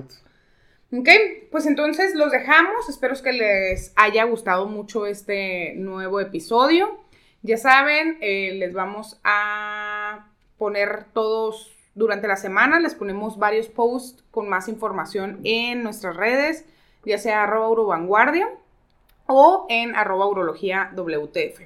Ok, 0.91 1.09
pues 1.51 1.67
entonces 1.67 2.15
los 2.15 2.33
dejamos. 2.33 2.89
Espero 2.89 3.15
que 3.23 3.33
les 3.33 3.93
haya 3.97 4.25
gustado 4.25 4.67
mucho 4.67 5.07
este 5.07 5.75
nuevo 5.77 6.21
episodio. 6.21 6.99
Ya 7.43 7.57
saben, 7.59 8.17
eh, 8.21 8.55
les 8.55 8.73
vamos 8.73 9.21
a 9.25 10.29
poner 10.57 11.05
todos 11.13 11.75
durante 11.95 12.27
la 12.27 12.37
semana. 12.37 12.81
Les 12.81 12.95
ponemos 12.95 13.39
varios 13.39 13.69
posts 13.69 14.25
con 14.31 14.49
más 14.49 14.69
información 14.69 15.41
en 15.45 15.83
nuestras 15.83 16.17
redes, 16.17 16.65
ya 17.05 17.19
sea 17.19 17.43
arroba 17.45 17.69
urovanguardia 17.69 18.49
o 19.27 19.67
en 19.69 19.95
arroba 19.95 20.27
urología 20.27 20.91
WTF. 20.97 21.61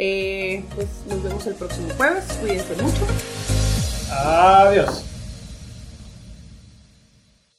Eh, 0.00 0.62
pues 0.76 0.86
nos 1.08 1.22
vemos 1.24 1.46
el 1.46 1.54
próximo 1.54 1.88
jueves. 1.96 2.24
Cuídense 2.40 2.74
mucho. 2.80 3.06
Adiós. 4.10 5.02